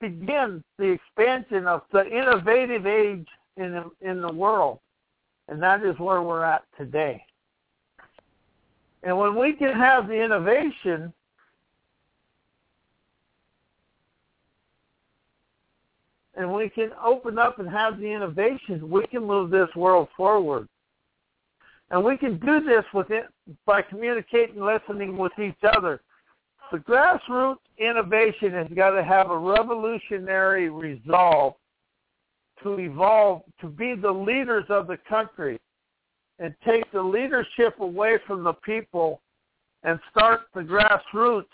begin 0.00 0.62
the 0.78 0.84
expansion 0.84 1.66
of 1.66 1.82
the 1.92 2.06
innovative 2.06 2.86
age 2.86 3.26
in 3.56 3.72
the, 3.72 3.90
in 4.00 4.20
the 4.20 4.32
world, 4.32 4.78
and 5.48 5.62
that 5.62 5.84
is 5.84 5.98
where 5.98 6.22
we're 6.22 6.44
at 6.44 6.64
today. 6.76 7.24
And 9.02 9.16
when 9.16 9.36
we 9.36 9.52
can 9.52 9.72
have 9.72 10.08
the 10.08 10.14
innovation, 10.14 11.12
and 16.36 16.52
we 16.52 16.68
can 16.68 16.90
open 17.04 17.38
up 17.38 17.58
and 17.58 17.68
have 17.68 17.98
the 17.98 18.06
innovation, 18.06 18.88
we 18.88 19.06
can 19.06 19.24
move 19.24 19.50
this 19.50 19.68
world 19.76 20.08
forward. 20.16 20.68
And 21.90 22.04
we 22.04 22.16
can 22.16 22.38
do 22.38 22.60
this 22.60 22.84
with 22.92 23.10
it 23.10 23.26
by 23.64 23.82
communicating, 23.82 24.60
listening 24.60 25.16
with 25.16 25.32
each 25.38 25.56
other. 25.76 26.00
The 26.70 26.78
grassroots 26.78 27.58
innovation 27.78 28.52
has 28.52 28.68
got 28.74 28.90
to 28.90 29.02
have 29.02 29.30
a 29.30 29.38
revolutionary 29.38 30.68
resolve 30.68 31.54
to 32.62 32.78
evolve, 32.78 33.42
to 33.60 33.68
be 33.68 33.94
the 33.94 34.10
leaders 34.10 34.64
of 34.68 34.86
the 34.86 34.98
country 35.08 35.58
and 36.38 36.54
take 36.66 36.90
the 36.92 37.02
leadership 37.02 37.78
away 37.80 38.18
from 38.26 38.42
the 38.44 38.52
people 38.52 39.20
and 39.82 39.98
start 40.10 40.42
the 40.54 40.60
grassroots. 40.60 41.44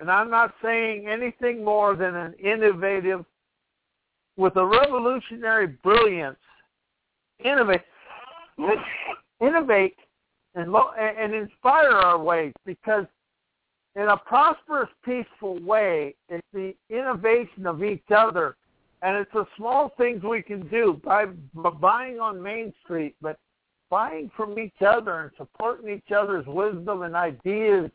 And 0.00 0.10
I'm 0.10 0.30
not 0.30 0.54
saying 0.62 1.06
anything 1.08 1.64
more 1.64 1.94
than 1.94 2.14
an 2.14 2.34
innovative, 2.34 3.24
with 4.36 4.56
a 4.56 4.64
revolutionary 4.64 5.66
brilliance, 5.66 6.38
innovate 7.44 7.82
innovate 9.40 9.96
and, 10.54 10.72
lo- 10.72 10.92
and 10.98 11.34
inspire 11.34 11.92
our 11.92 12.18
ways 12.18 12.52
because 12.64 13.06
in 13.96 14.08
a 14.08 14.16
prosperous, 14.16 14.88
peaceful 15.04 15.58
way, 15.60 16.14
it's 16.28 16.46
the 16.52 16.74
innovation 16.88 17.66
of 17.66 17.82
each 17.82 18.04
other. 18.14 18.56
And 19.02 19.16
it's 19.16 19.32
the 19.32 19.46
small 19.56 19.92
things 19.96 20.22
we 20.22 20.42
can 20.42 20.68
do 20.68 21.00
by, 21.02 21.26
buying 21.80 22.20
on 22.20 22.42
Main 22.42 22.72
Street, 22.84 23.16
but 23.20 23.38
buying 23.88 24.30
from 24.36 24.58
each 24.58 24.82
other 24.86 25.20
and 25.20 25.30
supporting 25.36 25.90
each 25.90 26.12
other's 26.14 26.46
wisdom 26.46 27.02
and 27.02 27.16
ideas. 27.16 27.90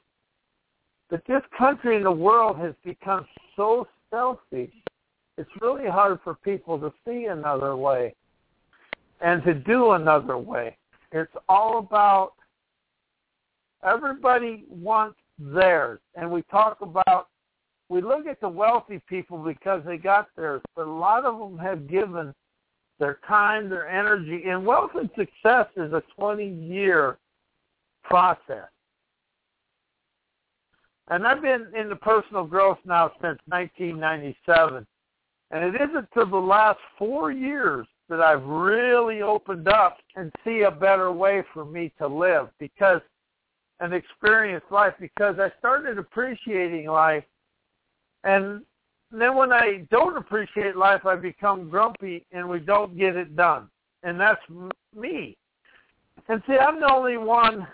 But 1.09 1.21
this 1.27 1.43
country 1.57 1.95
and 1.95 2.05
the 2.05 2.11
world 2.11 2.57
has 2.57 2.73
become 2.83 3.25
so 3.55 3.87
selfish. 4.09 4.73
It's 5.37 5.49
really 5.61 5.87
hard 5.87 6.19
for 6.23 6.35
people 6.35 6.79
to 6.79 6.91
see 7.07 7.25
another 7.25 7.75
way 7.75 8.15
and 9.21 9.43
to 9.43 9.53
do 9.53 9.91
another 9.91 10.37
way. 10.37 10.77
It's 11.11 11.31
all 11.47 11.77
about 11.77 12.33
everybody 13.83 14.65
wants 14.69 15.17
theirs. 15.39 15.99
And 16.15 16.29
we 16.31 16.41
talk 16.43 16.81
about, 16.81 17.27
we 17.89 18.01
look 18.01 18.27
at 18.27 18.41
the 18.41 18.49
wealthy 18.49 19.01
people 19.07 19.37
because 19.37 19.81
they 19.85 19.97
got 19.97 20.27
theirs, 20.35 20.61
but 20.75 20.87
a 20.87 20.91
lot 20.91 21.25
of 21.25 21.37
them 21.37 21.57
have 21.57 21.87
given 21.87 22.33
their 22.99 23.19
time, 23.27 23.69
their 23.69 23.87
energy. 23.87 24.43
And 24.47 24.65
wealth 24.65 24.91
and 24.95 25.09
success 25.17 25.67
is 25.75 25.93
a 25.93 26.03
20-year 26.19 27.17
process. 28.03 28.69
And 31.09 31.27
I've 31.27 31.41
been 31.41 31.67
in 31.77 31.89
the 31.89 31.95
personal 31.95 32.45
growth 32.45 32.79
now 32.85 33.11
since 33.21 33.39
1997. 33.47 34.87
And 35.51 35.63
it 35.63 35.75
isn't 35.79 36.07
to 36.13 36.25
the 36.25 36.37
last 36.37 36.79
four 36.97 37.31
years 37.31 37.85
that 38.09 38.21
I've 38.21 38.43
really 38.43 39.21
opened 39.21 39.67
up 39.67 39.97
and 40.15 40.31
see 40.43 40.61
a 40.61 40.71
better 40.71 41.11
way 41.11 41.43
for 41.53 41.65
me 41.65 41.91
to 41.99 42.07
live 42.07 42.49
because 42.59 43.01
and 43.79 43.93
experience 43.93 44.63
life 44.71 44.93
because 44.99 45.35
I 45.39 45.51
started 45.59 45.97
appreciating 45.97 46.87
life 46.87 47.23
and 48.23 48.61
then 49.11 49.35
when 49.35 49.51
I 49.51 49.85
don't 49.91 50.17
appreciate 50.17 50.75
life 50.75 51.05
I 51.05 51.15
become 51.15 51.69
grumpy 51.69 52.25
and 52.31 52.47
we 52.47 52.59
don't 52.59 52.97
get 52.97 53.15
it 53.15 53.35
done 53.35 53.69
and 54.03 54.19
that's 54.19 54.41
me 54.95 55.37
and 56.29 56.41
see 56.47 56.53
I'm 56.53 56.79
the 56.79 56.91
only 56.91 57.17
one 57.17 57.67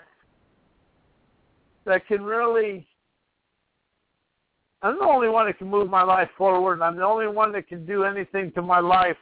that 1.86 2.08
can 2.08 2.24
really 2.24 2.88
I'm 4.84 4.98
the 4.98 5.06
only 5.06 5.30
one 5.30 5.46
that 5.46 5.60
can 5.60 5.68
move 5.68 5.90
my 5.90 6.02
life 6.02 6.30
forward. 6.38 6.82
I'm 6.82 6.96
the 6.96 7.06
only 7.06 7.28
one 7.28 7.52
that 7.52 7.68
can 7.68 7.86
do 7.86 8.04
anything 8.04 8.52
to 8.54 8.64
my 8.64 8.80
life 8.80 9.18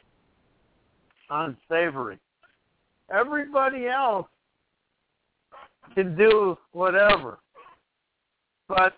unsavory. 1.28 2.18
Everybody 3.12 3.86
else 3.86 4.26
can 5.94 6.16
do 6.16 6.56
whatever. 6.72 7.38
But 8.68 8.94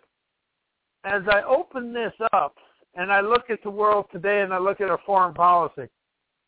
as 1.05 1.23
I 1.31 1.43
open 1.43 1.93
this 1.93 2.13
up 2.33 2.57
and 2.95 3.11
I 3.13 3.21
look 3.21 3.51
at 3.51 3.63
the 3.63 3.71
world 3.71 4.07
today 4.13 4.43
and 4.43 4.53
I 4.53 4.59
look 4.59 4.81
at 4.81 4.91
our 4.91 5.01
foreign 5.07 5.35
policy, 5.35 5.89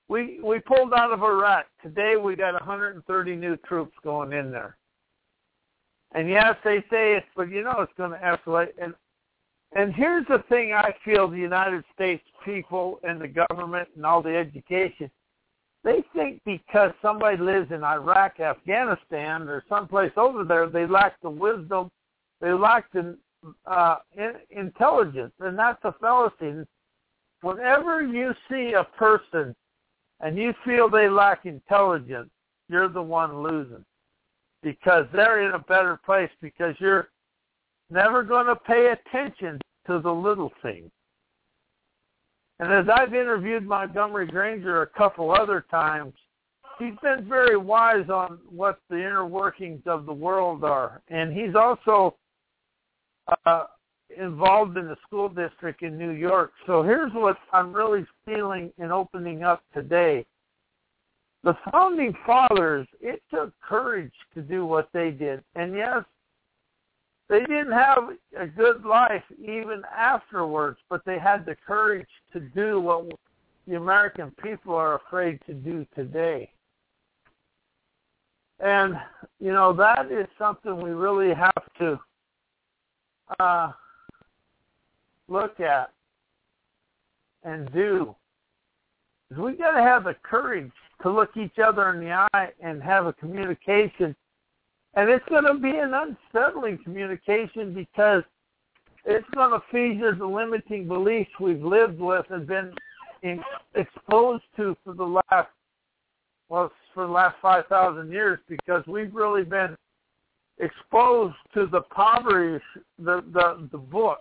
we 0.09 0.39
we 0.43 0.61
pulled 0.61 0.93
out 0.93 1.13
of 1.13 1.23
Iraq. 1.23 1.67
Today 1.83 2.15
we 2.23 2.37
got 2.37 2.53
130 2.53 3.37
new 3.37 3.57
troops 3.59 3.95
going 4.03 4.33
in 4.33 4.51
there. 4.51 4.77
And 6.13 6.29
yes, 6.29 6.55
they 6.65 6.79
say 6.91 7.15
it's, 7.15 7.27
but 7.35 7.51
you 7.51 7.65
know 7.65 7.81
it's 7.81 7.93
going 7.97 8.13
to 8.13 8.19
escalate. 8.19 8.69
And 8.81 8.95
and 9.75 9.93
here's 9.95 10.27
the 10.29 10.45
thing: 10.49 10.73
I 10.73 10.95
feel 11.05 11.29
the 11.29 11.39
United 11.39 11.85
States 11.95 12.23
people 12.45 13.01
and 13.03 13.21
the 13.21 13.29
government 13.29 13.89
and 13.97 14.05
all 14.05 14.23
the 14.23 14.37
education 14.37 15.11
they 15.85 16.03
think 16.15 16.41
because 16.47 16.93
somebody 17.03 17.37
lives 17.37 17.71
in 17.71 17.85
Iraq, 17.85 18.41
Afghanistan, 18.41 19.43
or 19.43 19.63
someplace 19.69 20.13
over 20.17 20.43
there, 20.43 20.69
they 20.69 20.87
lack 20.87 21.21
the 21.21 21.31
wisdom, 21.31 21.91
they 22.41 22.53
lack 22.53 22.91
the 22.93 23.17
uh, 23.67 23.97
in, 24.17 24.33
intelligence, 24.51 25.33
and 25.41 25.59
that's 25.59 25.85
a 25.85 25.95
fallacy. 26.01 26.65
Whenever 27.43 28.03
you 28.03 28.33
see 28.51 28.73
a 28.73 28.85
person 28.97 29.55
and 30.21 30.39
you 30.39 30.55
feel 30.65 30.89
they 30.89 31.11
lack 31.11 31.45
intelligence, 31.45 32.31
you're 32.71 32.89
the 32.89 33.03
one 33.03 33.43
losing 33.43 33.85
because 34.63 35.05
they're 35.13 35.47
in 35.47 35.55
a 35.55 35.59
better 35.59 36.01
place 36.07 36.31
because 36.41 36.75
you're 36.79 37.09
never 37.91 38.23
going 38.23 38.47
to 38.47 38.57
pay 38.57 38.93
attention 38.93 39.61
to 39.87 40.01
the 40.01 40.11
little 40.11 40.51
things. 40.63 40.91
And 42.61 42.73
as 42.73 42.87
I've 42.95 43.15
interviewed 43.15 43.67
Montgomery 43.67 44.27
Granger 44.27 44.83
a 44.83 44.87
couple 44.87 45.33
other 45.33 45.65
times, 45.71 46.15
he's 46.79 46.95
been 47.03 47.29
very 47.29 47.57
wise 47.57 48.09
on 48.09 48.39
what 48.49 48.81
the 48.89 48.97
inner 48.97 49.27
workings 49.27 49.83
of 49.87 50.07
the 50.07 50.13
world 50.13 50.65
are. 50.65 51.03
And 51.09 51.33
he's 51.33 51.55
also 51.55 52.17
uh, 53.45 53.65
involved 54.17 54.77
in 54.77 54.87
the 54.87 54.97
school 55.07 55.29
district 55.29 55.83
in 55.83 55.99
New 55.99 56.11
York. 56.11 56.53
So 56.67 56.83
here's 56.83 57.13
what 57.13 57.37
I'm 57.53 57.73
really 57.73 58.07
feeling 58.25 58.73
in 58.79 58.93
opening 58.93 59.43
up 59.43 59.63
today. 59.75 60.25
The 61.43 61.57
founding 61.71 62.15
fathers, 62.25 62.87
it 63.01 63.23
took 63.31 63.53
courage 63.61 64.15
to 64.35 64.41
do 64.41 64.65
what 64.65 64.89
they 64.95 65.11
did. 65.11 65.43
And 65.57 65.75
yes, 65.75 66.05
they 67.35 67.41
didn't 67.41 67.73
have 67.73 68.11
a 68.39 68.47
good 68.47 68.85
life 68.85 69.25
even 69.41 69.83
afterwards, 69.93 70.79
but 70.89 71.05
they 71.05 71.19
had 71.19 71.45
the 71.45 71.57
courage 71.67 72.07
to 72.33 72.39
do 72.39 72.79
what 72.79 73.07
the 73.67 73.75
American 73.75 74.31
people 74.41 74.73
are 74.73 74.95
afraid 74.95 75.41
to 75.47 75.53
do 75.53 75.85
today. 75.97 76.49
And, 78.61 78.95
you 79.41 79.51
know, 79.51 79.73
that 79.73 80.13
is 80.13 80.29
something 80.39 80.81
we 80.81 80.91
really 80.91 81.35
have 81.35 81.65
to 81.81 81.99
uh, 83.41 83.73
look 85.27 85.59
at 85.59 85.91
and 87.43 87.69
do. 87.73 88.15
We 89.37 89.55
got 89.55 89.73
to 89.73 89.83
have 89.83 90.05
the 90.05 90.15
courage 90.23 90.71
to 91.03 91.11
look 91.11 91.37
each 91.37 91.59
other 91.59 91.93
in 91.93 91.99
the 91.99 92.29
eye 92.33 92.51
and 92.63 92.81
have 92.81 93.07
a 93.07 93.13
communication 93.13 94.15
and 94.97 95.11
it's 95.11 95.25
going 95.29 95.45
to 95.45 95.55
be 95.55 95.71
an 95.71 95.93
unsettling 95.95 96.79
communication 96.85 97.75
because 97.75 98.23
it's 99.05 99.27
going 99.35 99.51
to 99.51 99.61
feature 99.71 100.15
the 100.15 100.27
limiting 100.27 100.87
beliefs 100.87 101.31
we've 101.41 101.63
lived 101.63 101.99
with 101.99 102.25
and 102.31 102.47
been 102.47 102.73
in, 103.23 103.43
exposed 103.75 104.45
to 104.57 104.77
for 104.85 104.95
the 104.95 105.05
last, 105.31 105.49
well, 106.49 106.71
for 106.95 107.07
the 107.07 107.13
last 107.13 107.37
5,000 107.43 108.11
years 108.11 108.39
because 108.49 108.87
we've 108.87 109.15
really 109.15 109.45
been 109.45 109.77
exposed 110.59 111.35
to 111.55 111.67
the 111.67 111.81
poverty, 111.81 112.63
the, 112.99 113.25
the, 113.33 113.69
the 113.73 113.79
book. 113.79 114.21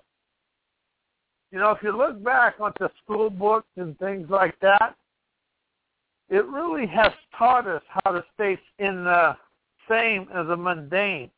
You 1.51 1.59
know, 1.59 1.69
if 1.69 1.83
you 1.83 1.95
look 1.95 2.21
back 2.23 2.55
on 2.59 2.73
the 2.79 2.89
school 3.03 3.29
books 3.29 3.67
and 3.77 3.97
things 3.99 4.27
like 4.29 4.59
that, 4.62 4.95
it 6.29 6.45
really 6.47 6.88
has 6.88 7.12
taught 7.38 7.67
us 7.67 7.83
how 7.88 8.12
to 8.12 8.23
stay 8.33 8.57
in 8.79 9.03
the 9.03 9.38
same 9.89 10.28
as 10.34 10.48
a 10.48 10.58
mundane 10.58 11.30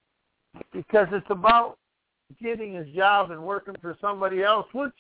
because 0.72 1.08
it's 1.12 1.30
about 1.30 1.78
getting 2.42 2.78
a 2.78 2.86
job 2.86 3.32
and 3.32 3.42
working 3.42 3.76
for 3.82 3.98
somebody 4.02 4.44
else, 4.44 4.68
which 4.74 4.94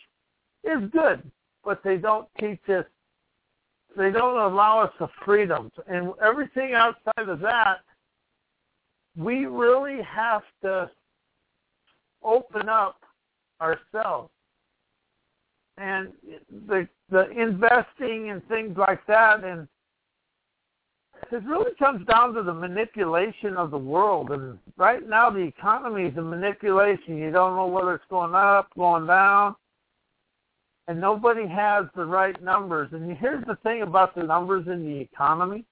is 0.63 0.89
good, 0.91 1.23
but 1.63 1.81
they 1.83 1.97
don't 1.97 2.27
teach 2.39 2.59
us, 2.69 2.85
they 3.97 4.11
don't 4.11 4.37
allow 4.37 4.81
us 4.81 4.91
the 4.99 5.07
freedoms. 5.23 5.71
And 5.87 6.11
everything 6.21 6.73
outside 6.73 7.29
of 7.29 7.39
that, 7.39 7.77
we 9.17 9.45
really 9.45 10.01
have 10.03 10.43
to 10.61 10.89
open 12.23 12.67
up 12.69 12.99
ourselves. 13.61 14.29
And 15.77 16.13
the 16.67 16.87
the 17.09 17.29
investing 17.31 18.31
and 18.31 18.45
things 18.47 18.77
like 18.77 19.05
that 19.07 19.43
and 19.43 19.67
it 21.31 21.43
really 21.43 21.73
comes 21.77 22.05
down 22.07 22.33
to 22.33 22.43
the 22.43 22.53
manipulation 22.53 23.57
of 23.57 23.71
the 23.71 23.77
world. 23.77 24.31
And 24.31 24.59
right 24.77 25.07
now, 25.07 25.29
the 25.29 25.39
economy 25.39 26.05
is 26.05 26.17
a 26.17 26.21
manipulation. 26.21 27.17
You 27.17 27.31
don't 27.31 27.55
know 27.55 27.67
whether 27.67 27.95
it's 27.95 28.05
going 28.09 28.35
up, 28.35 28.69
going 28.75 29.07
down, 29.07 29.55
and 30.87 30.99
nobody 31.01 31.47
has 31.47 31.85
the 31.95 32.05
right 32.05 32.41
numbers. 32.43 32.89
And 32.93 33.17
here's 33.17 33.43
the 33.45 33.57
thing 33.63 33.81
about 33.81 34.15
the 34.15 34.23
numbers 34.23 34.67
in 34.67 34.85
the 34.85 34.99
economy: 34.99 35.65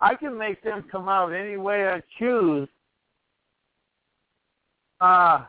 I 0.00 0.14
can 0.14 0.36
make 0.36 0.62
them 0.62 0.84
come 0.90 1.08
out 1.08 1.32
any 1.32 1.56
way 1.56 1.88
I 1.88 2.02
choose. 2.18 2.68
Uh, 5.00 5.44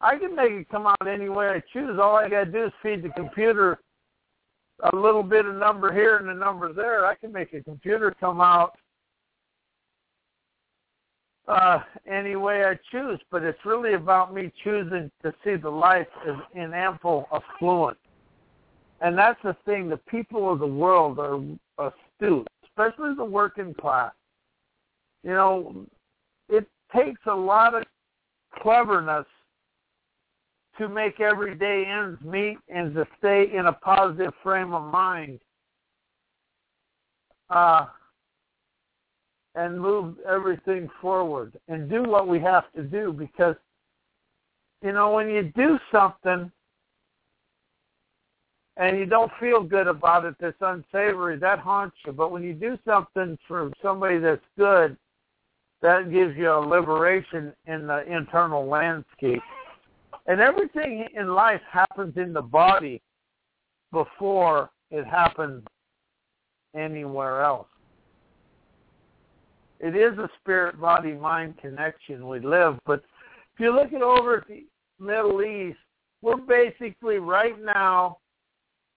I 0.00 0.16
can 0.16 0.34
make 0.34 0.52
it 0.52 0.68
come 0.68 0.86
out 0.86 1.06
any 1.06 1.28
way 1.28 1.48
I 1.48 1.62
choose. 1.72 1.98
All 2.00 2.16
I 2.16 2.28
got 2.28 2.44
to 2.44 2.52
do 2.52 2.66
is 2.66 2.72
feed 2.82 3.02
the 3.02 3.08
computer 3.10 3.80
a 4.92 4.96
little 4.96 5.22
bit 5.22 5.46
of 5.46 5.54
number 5.56 5.92
here 5.92 6.18
and 6.18 6.28
a 6.28 6.34
number 6.34 6.72
there, 6.72 7.06
I 7.06 7.14
can 7.14 7.32
make 7.32 7.52
a 7.52 7.62
computer 7.62 8.14
come 8.18 8.40
out 8.40 8.78
uh, 11.48 11.80
any 12.06 12.36
way 12.36 12.64
I 12.64 12.78
choose. 12.90 13.18
But 13.30 13.42
it's 13.42 13.58
really 13.64 13.94
about 13.94 14.34
me 14.34 14.52
choosing 14.62 15.10
to 15.22 15.34
see 15.44 15.56
the 15.56 15.70
life 15.70 16.06
as 16.28 16.36
in 16.54 16.72
ample 16.74 17.26
affluence. 17.32 17.98
And 19.00 19.16
that's 19.16 19.40
the 19.42 19.56
thing. 19.64 19.88
The 19.88 19.96
people 19.96 20.52
of 20.52 20.58
the 20.58 20.66
world 20.66 21.18
are 21.18 21.40
astute, 21.78 22.48
especially 22.64 23.14
the 23.16 23.24
working 23.24 23.74
class. 23.74 24.12
You 25.22 25.30
know, 25.30 25.86
it 26.48 26.66
takes 26.94 27.20
a 27.26 27.34
lot 27.34 27.74
of 27.74 27.84
cleverness 28.60 29.26
to 30.78 30.88
make 30.88 31.20
everyday 31.20 31.84
ends 31.84 32.20
meet 32.22 32.58
and 32.68 32.94
to 32.94 33.06
stay 33.18 33.50
in 33.52 33.66
a 33.66 33.72
positive 33.72 34.32
frame 34.42 34.72
of 34.72 34.90
mind 34.92 35.40
uh, 37.50 37.86
and 39.54 39.80
move 39.80 40.16
everything 40.28 40.88
forward 41.00 41.58
and 41.68 41.90
do 41.90 42.04
what 42.04 42.28
we 42.28 42.38
have 42.38 42.64
to 42.74 42.82
do 42.82 43.12
because 43.12 43.56
you 44.82 44.92
know 44.92 45.12
when 45.12 45.28
you 45.28 45.52
do 45.56 45.78
something 45.90 46.50
and 48.76 48.96
you 48.96 49.06
don't 49.06 49.32
feel 49.40 49.60
good 49.60 49.88
about 49.88 50.24
it 50.24 50.36
that's 50.38 50.56
unsavory 50.60 51.36
that 51.36 51.58
haunts 51.58 51.96
you. 52.06 52.12
But 52.12 52.30
when 52.30 52.44
you 52.44 52.54
do 52.54 52.78
something 52.86 53.36
for 53.48 53.72
somebody 53.82 54.18
that's 54.18 54.40
good 54.56 54.96
that 55.82 56.10
gives 56.12 56.36
you 56.36 56.50
a 56.52 56.60
liberation 56.60 57.52
in 57.66 57.86
the 57.86 58.04
internal 58.06 58.66
landscape 58.66 59.42
and 60.28 60.40
everything 60.40 61.06
in 61.16 61.34
life 61.34 61.62
happens 61.68 62.16
in 62.16 62.32
the 62.32 62.42
body 62.42 63.00
before 63.92 64.70
it 64.90 65.06
happens 65.06 65.64
anywhere 66.76 67.42
else. 67.42 67.66
It 69.80 69.96
is 69.96 70.18
a 70.18 70.28
spirit 70.40 70.78
body 70.80 71.12
mind 71.12 71.56
connection 71.58 72.28
we 72.28 72.40
live, 72.40 72.78
but 72.84 73.02
if 73.54 73.60
you 73.60 73.74
look 73.74 73.92
at 73.92 74.02
over 74.02 74.38
at 74.38 74.48
the 74.48 74.64
Middle 75.00 75.42
East, 75.42 75.78
we're 76.20 76.36
basically 76.36 77.18
right 77.18 77.54
now 77.64 78.18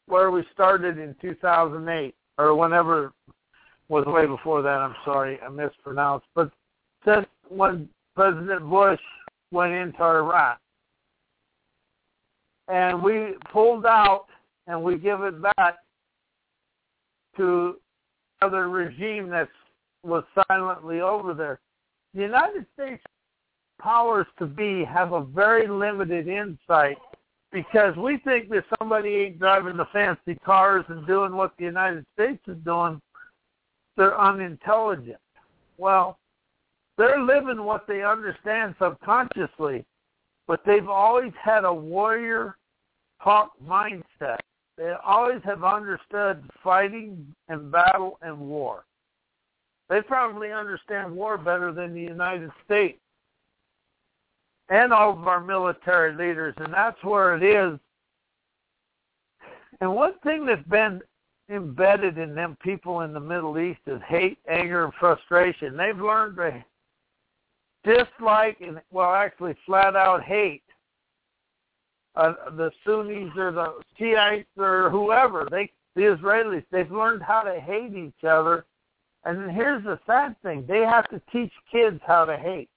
where 0.07 0.31
we 0.31 0.43
started 0.51 0.97
in 0.97 1.15
2008 1.21 2.13
or 2.39 2.55
whenever 2.55 3.13
was 3.87 4.05
way 4.05 4.25
before 4.25 4.61
that. 4.61 4.79
I'm 4.79 4.95
sorry, 5.05 5.39
I 5.41 5.49
mispronounced, 5.49 6.25
but 6.35 6.51
since 7.05 7.27
when 7.47 7.87
President 8.15 8.67
Bush 8.69 8.99
went 9.51 9.73
into 9.73 10.03
Iraq, 10.03 10.59
and 12.71 13.03
we 13.03 13.33
pulled 13.51 13.85
out 13.85 14.27
and 14.67 14.81
we 14.81 14.97
give 14.97 15.21
it 15.21 15.35
back 15.41 15.75
to 17.35 17.75
another 18.41 18.69
regime 18.69 19.29
that 19.29 19.49
was 20.03 20.23
silently 20.47 21.01
over 21.01 21.33
there. 21.33 21.59
The 22.13 22.21
United 22.21 22.65
States 22.73 23.03
powers 23.79 24.27
to 24.39 24.45
be 24.45 24.85
have 24.85 25.11
a 25.11 25.23
very 25.23 25.67
limited 25.67 26.27
insight 26.27 26.97
because 27.51 27.95
we 27.97 28.17
think 28.19 28.49
that 28.49 28.63
somebody 28.79 29.15
ain't 29.15 29.39
driving 29.39 29.75
the 29.75 29.87
fancy 29.91 30.35
cars 30.45 30.85
and 30.87 31.05
doing 31.05 31.35
what 31.35 31.53
the 31.57 31.65
United 31.65 32.05
States 32.13 32.41
is 32.47 32.57
doing, 32.63 33.01
they're 33.97 34.19
unintelligent. 34.19 35.17
Well, 35.77 36.17
they're 36.97 37.21
living 37.21 37.63
what 37.65 37.85
they 37.87 38.03
understand 38.03 38.75
subconsciously, 38.79 39.83
but 40.47 40.61
they've 40.65 40.87
always 40.87 41.33
had 41.43 41.65
a 41.65 41.73
warrior 41.73 42.55
hawk 43.21 43.51
mindset. 43.67 44.39
They 44.77 44.93
always 45.05 45.41
have 45.43 45.63
understood 45.63 46.43
fighting 46.63 47.35
and 47.49 47.71
battle 47.71 48.17
and 48.23 48.37
war. 48.39 48.83
They 49.89 50.01
probably 50.01 50.51
understand 50.51 51.15
war 51.15 51.37
better 51.37 51.71
than 51.71 51.93
the 51.93 52.01
United 52.01 52.49
States 52.65 52.99
and 54.69 54.91
all 54.91 55.11
of 55.11 55.27
our 55.27 55.39
military 55.39 56.15
leaders, 56.15 56.55
and 56.57 56.73
that's 56.73 57.01
where 57.03 57.35
it 57.35 57.43
is. 57.43 57.77
And 59.81 59.93
one 59.93 60.13
thing 60.23 60.45
that's 60.45 60.67
been 60.67 61.01
embedded 61.49 62.17
in 62.17 62.33
them 62.33 62.57
people 62.63 63.01
in 63.01 63.13
the 63.13 63.19
Middle 63.19 63.59
East 63.59 63.81
is 63.85 64.01
hate, 64.07 64.39
anger, 64.49 64.85
and 64.85 64.93
frustration. 64.99 65.77
They've 65.77 65.99
learned 65.99 66.37
to 66.37 66.63
dislike 67.83 68.57
and, 68.61 68.81
well, 68.91 69.13
actually 69.13 69.55
flat 69.65 69.95
out 69.95 70.23
hate 70.23 70.63
uh, 72.15 72.33
the 72.57 72.71
Sunnis 72.85 73.31
or 73.37 73.51
the 73.51 73.73
Shiites 73.97 74.49
or 74.57 74.89
whoever. 74.89 75.47
They 75.49 75.71
the 75.95 76.01
Israelis 76.01 76.63
they've 76.71 76.91
learned 76.91 77.21
how 77.21 77.41
to 77.41 77.59
hate 77.59 77.95
each 77.95 78.23
other, 78.23 78.65
and 79.25 79.51
here's 79.51 79.83
the 79.83 79.99
sad 80.05 80.35
thing: 80.41 80.65
they 80.67 80.79
have 80.79 81.09
to 81.09 81.21
teach 81.31 81.51
kids 81.71 81.99
how 82.05 82.25
to 82.25 82.37
hate, 82.37 82.69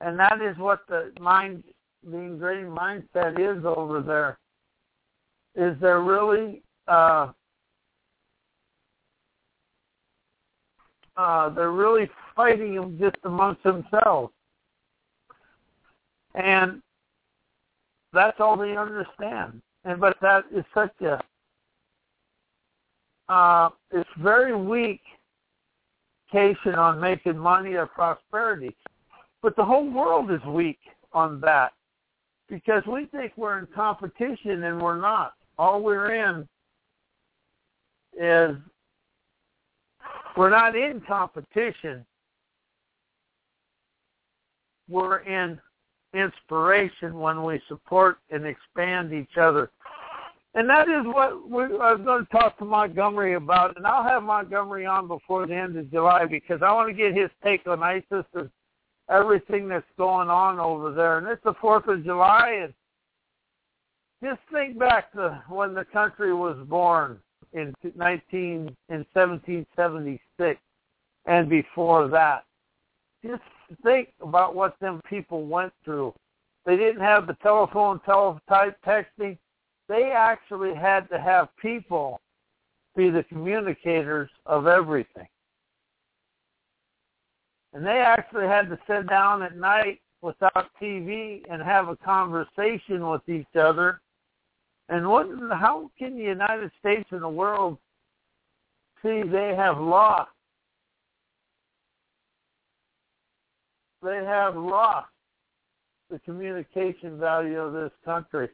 and 0.00 0.18
that 0.18 0.40
is 0.40 0.56
what 0.58 0.80
the 0.88 1.12
mind, 1.20 1.64
the 2.08 2.16
ingrained 2.16 2.68
mindset 2.68 3.38
is 3.38 3.64
over 3.64 4.00
there. 4.00 4.38
Is 5.54 5.76
they're 5.80 6.02
really 6.02 6.62
uh, 6.86 7.32
uh, 11.16 11.48
they're 11.50 11.72
really 11.72 12.08
fighting 12.34 12.74
them 12.74 12.96
just 12.98 13.16
amongst 13.24 13.62
themselves. 13.64 14.32
And 16.34 16.80
that's 18.12 18.40
all 18.40 18.56
they 18.56 18.76
understand. 18.76 19.60
And 19.84 20.00
but 20.00 20.16
that 20.20 20.44
is 20.54 20.64
such 20.74 20.94
a 21.02 21.20
uh, 23.32 23.70
it's 23.90 24.08
very 24.18 24.56
weak 24.56 25.02
cation 26.32 26.74
on 26.74 27.00
making 27.00 27.36
money 27.36 27.74
or 27.74 27.86
prosperity. 27.86 28.74
But 29.42 29.54
the 29.56 29.64
whole 29.64 29.88
world 29.88 30.30
is 30.30 30.42
weak 30.46 30.78
on 31.12 31.40
that 31.40 31.72
because 32.48 32.82
we 32.86 33.06
think 33.06 33.32
we're 33.36 33.58
in 33.58 33.66
competition 33.74 34.64
and 34.64 34.80
we're 34.80 35.00
not. 35.00 35.34
All 35.58 35.82
we're 35.82 36.14
in 36.14 36.48
is 38.18 38.56
we're 40.36 40.50
not 40.50 40.76
in 40.76 41.00
competition. 41.06 42.04
We're 44.88 45.18
in 45.18 45.60
inspiration 46.14 47.18
when 47.18 47.44
we 47.44 47.60
support 47.68 48.18
and 48.30 48.46
expand 48.46 49.12
each 49.12 49.36
other. 49.36 49.70
And 50.54 50.68
that 50.70 50.88
is 50.88 51.04
what 51.04 51.48
we, 51.48 51.64
I 51.64 51.92
was 51.92 52.00
going 52.04 52.24
to 52.24 52.32
talk 52.32 52.58
to 52.58 52.64
Montgomery 52.64 53.34
about, 53.34 53.76
and 53.76 53.86
I'll 53.86 54.02
have 54.02 54.22
Montgomery 54.22 54.86
on 54.86 55.06
before 55.06 55.46
the 55.46 55.54
end 55.54 55.76
of 55.76 55.90
July 55.90 56.24
because 56.24 56.62
I 56.62 56.72
want 56.72 56.88
to 56.88 56.94
get 56.94 57.14
his 57.14 57.30
take 57.44 57.66
on 57.66 57.82
ISIS 57.82 58.24
and 58.34 58.50
everything 59.10 59.68
that's 59.68 59.84
going 59.96 60.28
on 60.28 60.58
over 60.58 60.92
there. 60.92 61.18
And 61.18 61.26
it's 61.26 61.42
the 61.44 61.54
4th 61.54 61.86
of 61.88 62.04
July, 62.04 62.60
and 62.64 62.74
just 64.22 64.40
think 64.52 64.78
back 64.78 65.12
to 65.12 65.42
when 65.48 65.74
the 65.74 65.84
country 65.84 66.34
was 66.34 66.56
born 66.68 67.18
in 67.52 67.72
19 67.94 68.76
in 68.88 69.06
1776 69.12 70.60
and 71.26 71.48
before 71.48 72.08
that. 72.08 72.44
Just 73.24 73.42
think 73.82 74.10
about 74.22 74.54
what 74.54 74.78
them 74.80 75.00
people 75.08 75.46
went 75.46 75.72
through. 75.84 76.14
They 76.64 76.76
didn't 76.76 77.02
have 77.02 77.26
the 77.26 77.36
telephone, 77.42 78.00
teletype 78.04 78.76
texting. 78.86 79.38
They 79.88 80.12
actually 80.14 80.74
had 80.74 81.08
to 81.10 81.18
have 81.18 81.48
people 81.60 82.20
be 82.96 83.10
the 83.10 83.24
communicators 83.24 84.28
of 84.44 84.66
everything. 84.66 85.28
And 87.72 87.86
they 87.86 87.98
actually 87.98 88.46
had 88.46 88.68
to 88.70 88.78
sit 88.86 89.08
down 89.08 89.42
at 89.42 89.56
night 89.56 90.00
without 90.20 90.70
TV 90.80 91.42
and 91.50 91.62
have 91.62 91.88
a 91.88 91.96
conversation 91.96 93.08
with 93.08 93.26
each 93.28 93.56
other. 93.58 94.00
And 94.88 95.08
what? 95.08 95.28
How 95.52 95.90
can 95.98 96.16
the 96.16 96.24
United 96.24 96.70
States 96.80 97.08
and 97.12 97.22
the 97.22 97.28
world 97.28 97.78
see 99.02 99.22
they 99.22 99.54
have 99.56 99.78
lost? 99.78 100.30
They 104.02 104.24
have 104.24 104.56
lost 104.56 105.08
the 106.10 106.18
communication 106.20 107.18
value 107.18 107.58
of 107.58 107.72
this 107.72 107.92
country. 108.04 108.48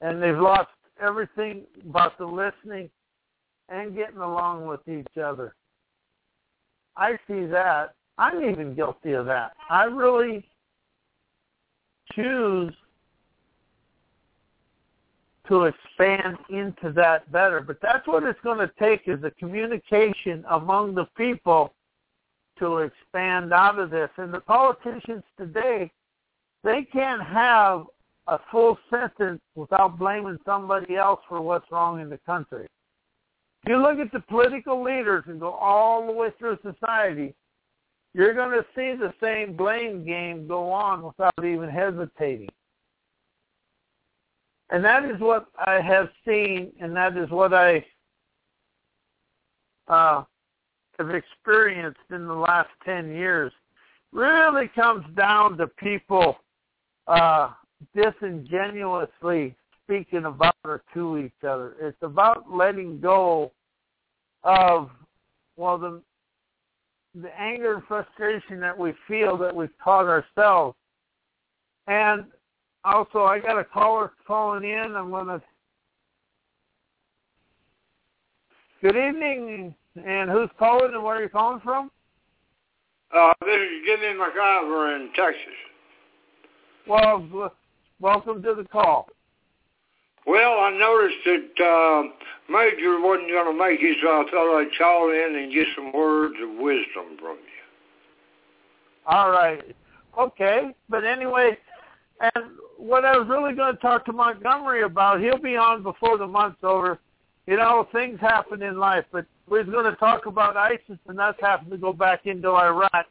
And 0.00 0.22
they've 0.22 0.38
lost 0.38 0.68
everything 1.00 1.62
about 1.88 2.18
the 2.18 2.26
listening 2.26 2.90
and 3.68 3.96
getting 3.96 4.18
along 4.18 4.66
with 4.66 4.86
each 4.88 5.16
other. 5.22 5.54
I 6.96 7.12
see 7.26 7.46
that. 7.46 7.94
I'm 8.18 8.42
even 8.44 8.74
guilty 8.74 9.12
of 9.12 9.26
that. 9.26 9.52
I 9.68 9.84
really 9.84 10.48
choose 12.14 12.72
to 15.48 15.64
expand 15.64 16.38
into 16.48 16.92
that 16.92 17.30
better. 17.30 17.60
But 17.60 17.78
that's 17.80 18.06
what 18.06 18.22
it's 18.24 18.40
going 18.42 18.58
to 18.58 18.70
take 18.78 19.02
is 19.06 19.22
a 19.24 19.30
communication 19.32 20.44
among 20.50 20.94
the 20.94 21.06
people 21.16 21.72
to 22.58 22.78
expand 22.78 23.52
out 23.52 23.78
of 23.78 23.90
this. 23.90 24.10
And 24.16 24.32
the 24.32 24.40
politicians 24.40 25.22
today, 25.38 25.90
they 26.64 26.86
can't 26.92 27.22
have 27.22 27.84
a 28.26 28.38
full 28.50 28.78
sentence 28.90 29.40
without 29.54 29.98
blaming 29.98 30.38
somebody 30.44 30.96
else 30.96 31.20
for 31.28 31.40
what's 31.40 31.70
wrong 31.70 32.00
in 32.00 32.10
the 32.10 32.18
country. 32.26 32.66
You 33.66 33.78
look 33.78 33.98
at 33.98 34.12
the 34.12 34.20
political 34.20 34.82
leaders 34.82 35.24
and 35.26 35.40
go 35.40 35.52
all 35.52 36.06
the 36.06 36.12
way 36.12 36.28
through 36.38 36.58
society, 36.62 37.34
you're 38.14 38.34
going 38.34 38.50
to 38.50 38.64
see 38.74 38.96
the 38.98 39.12
same 39.20 39.56
blame 39.56 40.04
game 40.04 40.46
go 40.46 40.70
on 40.70 41.02
without 41.02 41.44
even 41.44 41.68
hesitating. 41.68 42.48
And 44.70 44.84
that 44.84 45.04
is 45.04 45.20
what 45.20 45.46
I 45.58 45.80
have 45.80 46.08
seen, 46.26 46.72
and 46.80 46.94
that 46.96 47.16
is 47.16 47.30
what 47.30 47.54
I 47.54 47.84
uh, 49.88 50.24
have 50.98 51.10
experienced 51.10 52.00
in 52.10 52.26
the 52.26 52.34
last 52.34 52.70
10 52.84 53.10
years. 53.10 53.52
Really 54.12 54.68
comes 54.68 55.04
down 55.16 55.58
to 55.58 55.66
people 55.66 56.36
uh, 57.06 57.50
disingenuously 57.94 59.54
speaking 59.84 60.24
about 60.24 60.54
or 60.64 60.82
to 60.94 61.18
each 61.18 61.44
other. 61.46 61.74
It's 61.80 61.96
about 62.02 62.50
letting 62.50 63.00
go 63.00 63.52
of 64.42 64.90
well 65.56 65.78
the 65.78 66.00
the 67.14 67.40
anger 67.40 67.74
and 67.74 67.82
frustration 67.84 68.60
that 68.60 68.76
we 68.76 68.92
feel 69.08 69.38
that 69.38 69.54
we've 69.54 69.70
taught 69.82 70.04
ourselves. 70.04 70.76
And 71.86 72.24
also 72.84 73.20
I 73.24 73.38
got 73.38 73.58
a 73.58 73.64
caller 73.64 74.12
calling 74.26 74.64
in. 74.64 74.94
I'm 74.94 75.10
gonna 75.10 75.42
Good 78.82 78.94
evening 78.96 79.74
and 80.04 80.30
who's 80.30 80.50
calling 80.58 80.92
and 80.92 81.02
where 81.02 81.16
are 81.16 81.22
you 81.22 81.30
calling 81.30 81.60
from? 81.60 81.90
Uh, 83.14 83.32
this 83.40 83.56
is 83.56 83.86
Jimmy 83.86 84.18
McIver 84.18 84.96
in 84.96 85.08
Texas. 85.14 85.40
Well, 86.86 87.52
welcome 88.00 88.42
to 88.42 88.54
the 88.54 88.64
call. 88.64 89.08
Well, 90.26 90.58
I 90.58 90.76
noticed 90.76 91.16
that 91.24 91.64
uh, 91.64 92.02
Major 92.52 93.00
wasn't 93.00 93.30
going 93.30 93.50
to 93.50 93.58
make 93.58 93.80
it, 93.80 93.96
so 94.02 94.08
I 94.08 94.24
thought 94.30 94.58
I'd 94.58 94.76
call 94.76 95.10
in 95.10 95.36
and 95.36 95.54
get 95.54 95.66
some 95.74 95.92
words 95.94 96.34
of 96.42 96.50
wisdom 96.58 97.16
from 97.18 97.36
you. 97.36 97.64
All 99.06 99.30
right. 99.30 99.74
Okay. 100.18 100.74
But 100.90 101.04
anyway, 101.04 101.56
and 102.20 102.44
what 102.76 103.06
I 103.06 103.16
was 103.16 103.26
really 103.26 103.54
going 103.54 103.74
to 103.74 103.80
talk 103.80 104.04
to 104.04 104.12
Montgomery 104.12 104.82
about, 104.82 105.22
he'll 105.22 105.38
be 105.38 105.56
on 105.56 105.82
before 105.82 106.18
the 106.18 106.26
month's 106.26 106.62
over. 106.62 106.98
You 107.46 107.56
know, 107.56 107.86
things 107.92 108.18
happen 108.20 108.62
in 108.62 108.78
life, 108.78 109.04
but 109.12 109.24
we're 109.48 109.64
going 109.64 109.84
to 109.84 109.96
talk 109.96 110.26
about 110.26 110.56
ISIS 110.56 110.98
and 111.06 111.20
us 111.20 111.36
having 111.40 111.70
to 111.70 111.76
go 111.76 111.92
back 111.92 112.26
into 112.26 112.48
Iraq 112.48 113.06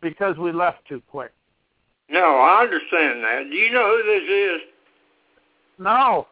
because 0.00 0.36
we 0.38 0.52
left 0.52 0.86
too 0.88 1.02
quick. 1.10 1.32
No, 2.08 2.20
I 2.20 2.62
understand 2.62 3.22
that. 3.22 3.42
Do 3.50 3.56
you 3.56 3.72
know 3.72 3.96
who 3.96 4.02
this 4.06 4.30
is? 4.30 4.60
No. 5.78 6.26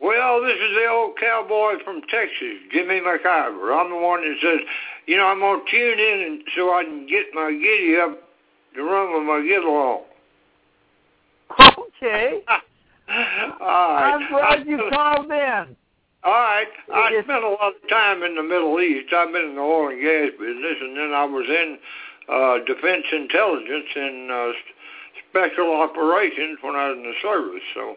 Well, 0.00 0.42
this 0.42 0.54
is 0.54 0.76
the 0.82 0.88
old 0.88 1.18
cowboy 1.20 1.74
from 1.84 2.00
Texas, 2.10 2.56
Jimmy 2.72 3.00
McIver. 3.00 3.78
I'm 3.78 3.90
the 3.90 3.96
one 3.96 4.22
that 4.22 4.36
says, 4.40 4.60
you 5.06 5.16
know, 5.16 5.26
I'm 5.26 5.40
going 5.40 5.64
to 5.64 5.70
tune 5.70 5.98
in 5.98 6.26
and 6.26 6.42
so 6.56 6.72
I 6.72 6.84
can 6.84 7.06
get 7.06 7.26
my 7.34 7.52
giddy 7.52 7.96
up 7.98 8.18
to 8.76 8.82
run 8.82 9.12
with 9.12 9.22
my 9.24 9.46
get 9.46 9.64
along. 9.64 10.02
Okay. 12.02 12.40
All 12.48 13.94
right. 13.94 14.14
I'm 14.14 14.30
glad 14.30 14.66
you 14.66 14.80
called 14.90 15.30
in. 15.30 15.76
All 16.22 16.32
right. 16.32 16.68
I 16.92 17.10
spent 17.24 17.44
a 17.44 17.48
lot 17.48 17.72
of 17.80 17.88
time 17.88 18.22
in 18.22 18.34
the 18.34 18.42
Middle 18.42 18.78
East. 18.80 19.12
I've 19.14 19.32
been 19.32 19.50
in 19.50 19.54
the 19.54 19.62
oil 19.62 19.88
and 19.88 20.00
gas 20.02 20.30
business, 20.38 20.76
and 20.80 20.96
then 20.96 21.12
I 21.14 21.24
was 21.24 21.48
in 21.48 21.78
uh, 22.28 22.58
defense 22.66 23.04
intelligence 23.10 23.88
and 23.96 24.30
uh, 24.30 24.52
special 25.30 25.80
operations 25.80 26.58
when 26.60 26.76
I 26.76 26.90
was 26.90 26.98
in 26.98 27.04
the 27.04 27.16
service. 27.22 27.64
So, 27.72 27.96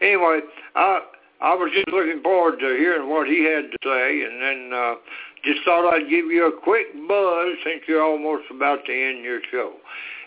anyway, 0.00 0.40
I 0.76 1.02
I 1.40 1.54
was 1.54 1.70
just 1.74 1.88
looking 1.88 2.22
forward 2.22 2.60
to 2.60 2.78
hearing 2.78 3.10
what 3.10 3.26
he 3.26 3.42
had 3.42 3.70
to 3.70 3.78
say, 3.82 4.22
and 4.22 4.42
then 4.42 4.70
uh, 4.78 4.94
just 5.44 5.64
thought 5.64 5.92
I'd 5.92 6.08
give 6.10 6.26
you 6.30 6.46
a 6.46 6.60
quick 6.62 6.94
buzz 7.08 7.58
since 7.64 7.82
you're 7.88 8.02
almost 8.02 8.44
about 8.54 8.86
to 8.86 8.92
end 8.92 9.24
your 9.24 9.40
show, 9.50 9.74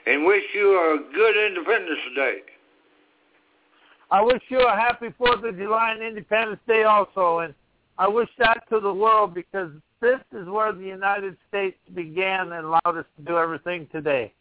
and 0.05 0.25
wish 0.25 0.43
you 0.53 0.75
a 0.75 0.99
good 1.15 1.35
Independence 1.39 1.99
Day. 2.15 2.50
I 4.11 4.21
wish 4.21 4.41
you 4.49 4.59
a 4.59 4.75
happy 4.75 5.07
Fourth 5.17 5.43
of 5.43 5.57
July 5.57 5.93
and 5.93 6.03
Independence 6.03 6.59
Day 6.67 6.83
also, 6.83 7.39
and 7.39 7.53
I 7.97 8.09
wish 8.09 8.29
that 8.39 8.67
to 8.69 8.81
the 8.81 8.93
world 8.93 9.33
because 9.33 9.71
this 10.01 10.19
is 10.33 10.47
where 10.47 10.73
the 10.73 10.83
United 10.83 11.37
States 11.47 11.77
began 11.95 12.51
and 12.51 12.65
allowed 12.65 12.97
us 12.97 13.05
to 13.17 13.23
do 13.25 13.37
everything 13.37 13.87
today. 13.91 14.33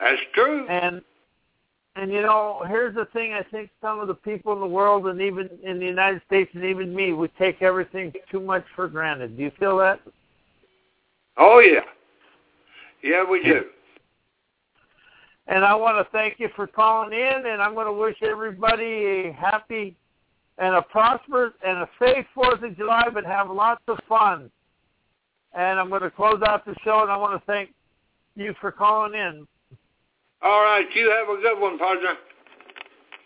That's 0.00 0.20
true. 0.34 0.66
And 0.68 1.02
and 1.94 2.10
you 2.10 2.22
know, 2.22 2.62
here's 2.66 2.94
the 2.94 3.04
thing: 3.12 3.34
I 3.34 3.42
think 3.42 3.70
some 3.80 4.00
of 4.00 4.08
the 4.08 4.14
people 4.14 4.52
in 4.54 4.60
the 4.60 4.66
world, 4.66 5.06
and 5.06 5.20
even 5.20 5.48
in 5.62 5.78
the 5.78 5.84
United 5.84 6.22
States, 6.26 6.50
and 6.54 6.64
even 6.64 6.94
me, 6.94 7.12
we 7.12 7.28
take 7.38 7.62
everything 7.62 8.12
too 8.30 8.40
much 8.40 8.64
for 8.74 8.88
granted. 8.88 9.36
Do 9.36 9.44
you 9.44 9.52
feel 9.60 9.76
that? 9.78 10.00
Oh 11.36 11.60
yeah, 11.60 11.80
yeah, 13.04 13.22
we 13.28 13.44
do. 13.44 13.66
And 15.48 15.64
I 15.64 15.74
want 15.74 15.98
to 15.98 16.10
thank 16.12 16.38
you 16.38 16.48
for 16.54 16.66
calling 16.66 17.12
in, 17.12 17.46
and 17.46 17.60
I'm 17.60 17.74
going 17.74 17.86
to 17.86 17.92
wish 17.92 18.16
everybody 18.22 18.84
a 18.84 19.32
happy 19.32 19.96
and 20.58 20.74
a 20.74 20.82
prosperous 20.82 21.52
and 21.66 21.78
a 21.78 21.88
safe 21.98 22.26
Fourth 22.34 22.62
of 22.62 22.76
July, 22.76 23.08
but 23.12 23.24
have 23.24 23.50
lots 23.50 23.82
of 23.88 23.98
fun. 24.08 24.50
And 25.54 25.80
I'm 25.80 25.88
going 25.88 26.02
to 26.02 26.10
close 26.10 26.40
out 26.46 26.64
the 26.64 26.74
show, 26.84 27.02
and 27.02 27.10
I 27.10 27.16
want 27.16 27.40
to 27.40 27.46
thank 27.46 27.70
you 28.36 28.54
for 28.60 28.70
calling 28.70 29.14
in. 29.14 29.46
All 30.42 30.62
right, 30.62 30.86
you 30.94 31.10
have 31.10 31.28
a 31.28 31.40
good 31.40 31.60
one, 31.60 31.78
partner. 31.78 32.14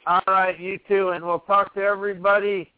All 0.07 0.23
right, 0.27 0.59
you 0.59 0.79
too, 0.89 1.11
and 1.11 1.25
we'll 1.25 1.41
talk 1.41 1.75
to 1.75 1.81
everybody. 1.81 2.73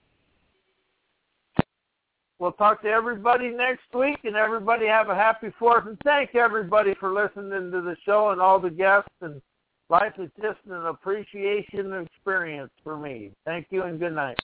We'll 2.38 2.53
talk 2.53 2.83
to 2.83 2.88
everybody 2.88 3.48
next 3.48 3.92
week, 3.92 4.18
and 4.22 4.37
everybody 4.37 4.87
have 4.87 5.09
a 5.09 5.14
happy 5.14 5.53
Fourth. 5.59 5.87
And 5.87 5.98
thank 6.05 6.35
everybody 6.37 6.94
for 7.01 7.12
listening 7.12 7.72
to 7.72 7.81
the 7.81 7.96
show 8.05 8.31
and 8.31 8.40
all 8.40 8.61
the 8.61 8.70
guests. 8.70 9.11
And 9.20 9.42
life 9.88 10.12
is 10.18 10.31
just 10.40 10.59
an 10.70 10.87
appreciation 10.87 11.92
experience 11.94 12.70
for 12.85 12.96
me. 12.96 13.33
Thank 13.44 13.66
you, 13.70 13.83
and 13.83 13.98
good 13.98 14.14
night. 14.14 14.37